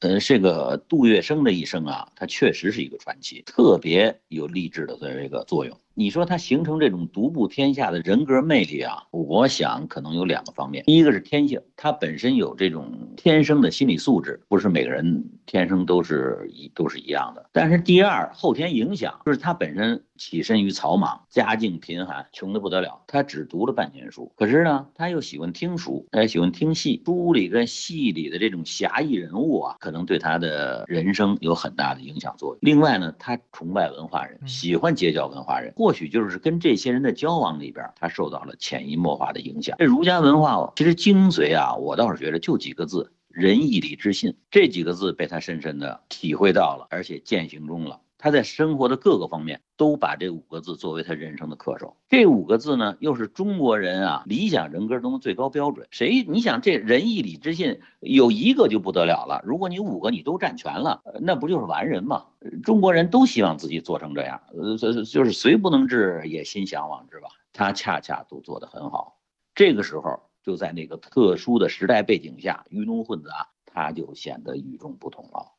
[0.00, 5.78] 嗯，这个杜月笙的一生啊，他确实是一个传奇，特别有励志的这个作用。
[5.96, 10.82] 你说他形成这种独步天下的人格魅力啊，我想可能有两个方面。
[10.84, 17.48] 第一个是天性，他本身有这种天生的心理素质，不是每个人天生都是一都是一样的。
[17.52, 23.00] 但是第二，后天影响就是他本身起身于草莽，家境贫寒，穷的不得了。
[23.06, 32.58] 他只读了半年书，可是呢，他又喜欢听书，他喜欢听戏，书里跟戏里的这种侠义人物啊，可能对他的人生有很大的影响作用。
[32.62, 35.72] 另外呢，他崇拜文化人，喜欢结交文化人。
[35.84, 39.76] 或许就是跟这些人的交往里边，他受到了潜移默化的影响。
[39.78, 44.34] 这儒家文化其实精髓啊，我倒是觉得就几个字：仁义礼智信。
[44.50, 48.00] 这几个字被他深深的体会到了，而且践行中了。
[48.24, 51.94] 他在生活的各个方面都把这五个字作为他人生的恪守。
[52.08, 55.86] 这五个字呢，又是中国人啊理想人格中的最高标准。
[55.90, 62.24] 谁你想这仁义礼智信有一个就不得了了，如果你五个你都占全了，那不就是完人吗？
[62.62, 67.28] 中国人都希望自己做成这样，呃，就是虽不能至，也心向往之吧。
[67.52, 69.18] 他恰恰都做得很好。
[69.54, 75.52] 这个时候就在那个特殊的时代背景下，鱼龙混杂，他就显得与众不同了。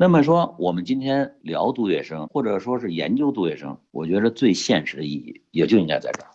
[0.00, 6.30] 那么说，我们今天聊杜月笙，或者说是研究杜月笙，我觉得最现实的意义也就应该在这儿。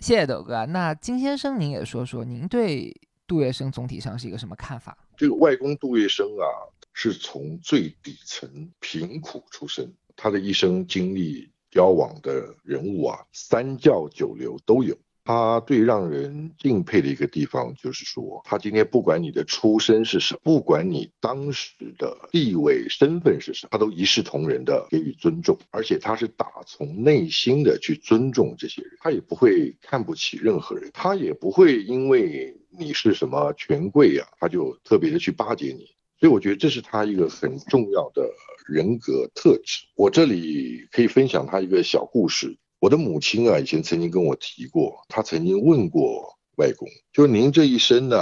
[0.00, 0.66] 谢谢斗哥。
[0.66, 2.92] 那金先生，您也说说，您对
[3.24, 4.98] 杜月笙总体上是一个什么看法？
[5.16, 6.50] 这个外公杜月笙啊，
[6.94, 8.50] 是从最底层
[8.80, 14.98] 贫苦出身，他的一生经历交往的人物啊，三教九流都有。
[15.26, 35.86] 他最让人敬佩的一个地方，就是说，他今天不管你的出身是什么，不管你当时的地位身份是什么，他都一视同仁的给予尊重，而且他是打从内心的去尊重这些人，他也不会看不起任何人，他也不会因为你是什么权贵呀，他就特别的去巴结你。
[36.18, 38.26] 所以我觉得这是他一个很重要的
[38.66, 39.86] 人格特质。
[39.96, 42.56] 我这里可以分享他一个小故事。
[42.78, 48.18] 我的母亲啊，以前曾经跟我提过，她曾经问过外公，就是您这一生呢，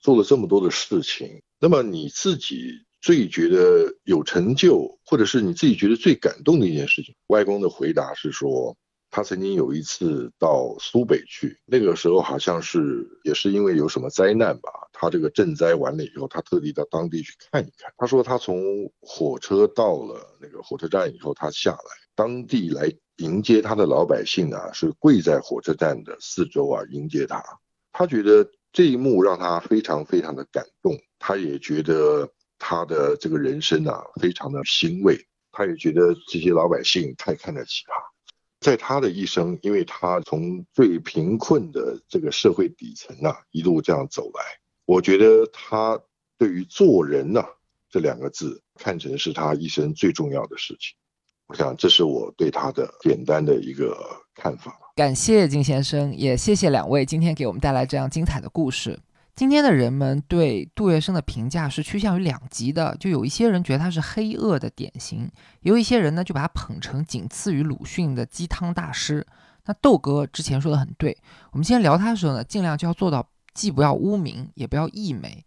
[0.00, 7.14] 做了这么多的事情，那么你自己最觉得有成就，或者是你自己觉得最感动的一件事情？
[7.28, 8.76] 外公的回答是说，
[9.10, 17.90] 他曾经有一次到苏北去，那个时候好像是也是因为有什么灾难吧，他这个赈灾完了以后，他特地到当地去看一看。
[17.96, 21.78] 他说他从火车到了那个火车站以后，他下来，
[22.14, 22.92] 当地来。
[23.16, 27.42] 迎接他的老百姓啊，是跪在火车站的四周啊迎接他。
[27.92, 37.94] 他觉得这一幕让他非常非常的感动，他也觉得他的这个人生啊非常的欣慰，他也觉得这些老百姓太看得起他。
[38.60, 44.42] 在他的一生，因为他从最贫困的这个社会底层啊一路这样走来，
[44.84, 46.00] 我觉得他
[46.36, 47.44] 对于做人呐
[47.88, 50.96] 这两个字看成是他一生最重要的事情。
[51.48, 53.96] 我想这是我对他的简单的一个
[54.34, 54.76] 看法。
[54.96, 58.98] 感谢金先生，也谢谢两位今天给我们带来这样精彩的故事。
[59.34, 65.30] 今天的人们对杜月笙的评价是趋向于两极的，就有一些人觉得他是黑恶的典型，
[65.60, 69.24] 有一些人呢就把他捧成仅次于鲁迅的鸡汤大师。
[69.66, 71.16] 那豆哥之前说的很对，
[71.52, 75.44] 我们今天聊他的时候呢，尽量就要做到既不要污名，也不要溢美。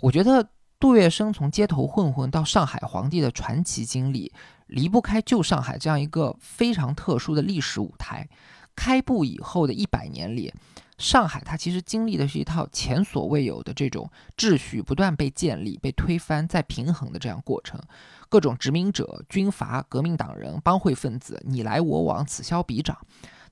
[0.00, 0.46] 我觉得
[0.78, 4.30] 杜月笙从街头混混到上海皇帝的传奇经历。
[4.66, 8.28] 离不开旧上海这样一个非常特殊的历史舞台。
[8.76, 10.52] 开埠以后的一百年里，
[10.98, 17.80] 上海它其实经历的是一套前所未有的这种秩序不断被建立、被推翻、再平衡的这样过程。
[18.28, 22.98] 各种殖民者、军阀、革命党人、帮会分子，你来我往，此消彼长。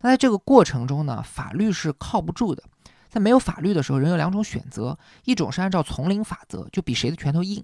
[0.01, 2.65] 那在这个过程中呢，法律是靠不住的。
[3.09, 7.63] 在没有法律的时候，人有两种选择：一种是按照丛林法则，就比谁的拳头硬。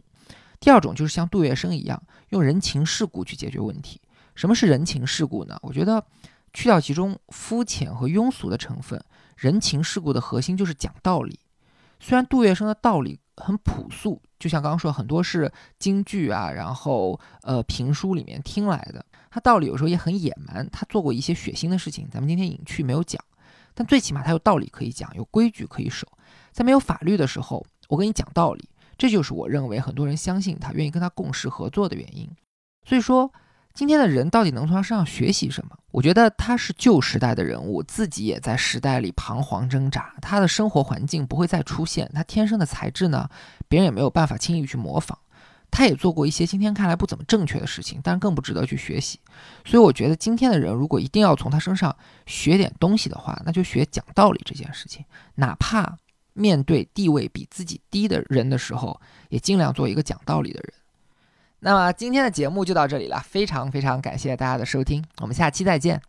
[0.60, 4.00] 第二种就是像杜月笙一样，用人情世故去解决问题。
[4.34, 5.58] 什么是人情世故呢？
[5.62, 6.04] 我觉得
[6.52, 9.02] 去掉其中肤浅和庸俗的成分，
[9.36, 11.38] 人情世故的核心就是讲道理。
[12.00, 23.20] 虽然杜月笙的道理很朴素，就像刚刚说，很多是京剧啊，然后呃评书里面听来的，他道理有时候也很野蛮，他做过一些血腥的事情，咱们今天隐去没有讲。
[23.74, 26.06] 但最起码他有道理可以讲，有规矩可以守。
[26.52, 28.68] 在没有法律的时候，我跟你讲道理。
[28.98, 32.28] 这就是我认为很多人相信他、愿意跟他共事合作的原因。
[32.84, 33.32] 所以说，
[33.72, 35.78] 今天的人到底能从他身上学习什么？
[35.92, 40.12] 我觉得他是旧时代的人物，自己也在时代里彷徨挣扎。
[40.20, 43.28] 他的生活环境不会再出现，他天生的才智呢，
[43.68, 45.16] 别人也没有办法轻易去模仿。
[45.70, 49.20] 他也做过一些今天看来不怎么正确的事情，但更不值得去学习。
[49.64, 51.94] 所以我觉得今天的人如果一定要从他身上
[52.26, 55.04] 学点东西的话，那就学讲道理这件事情，
[55.36, 55.98] 哪怕。
[56.38, 60.72] 面对地位比自己低的人的时候，也尽量做一个讲道理的人。
[61.60, 66.00] 那么今天的节目就到这里了，非常非常感谢大家的收听，我们下期再见。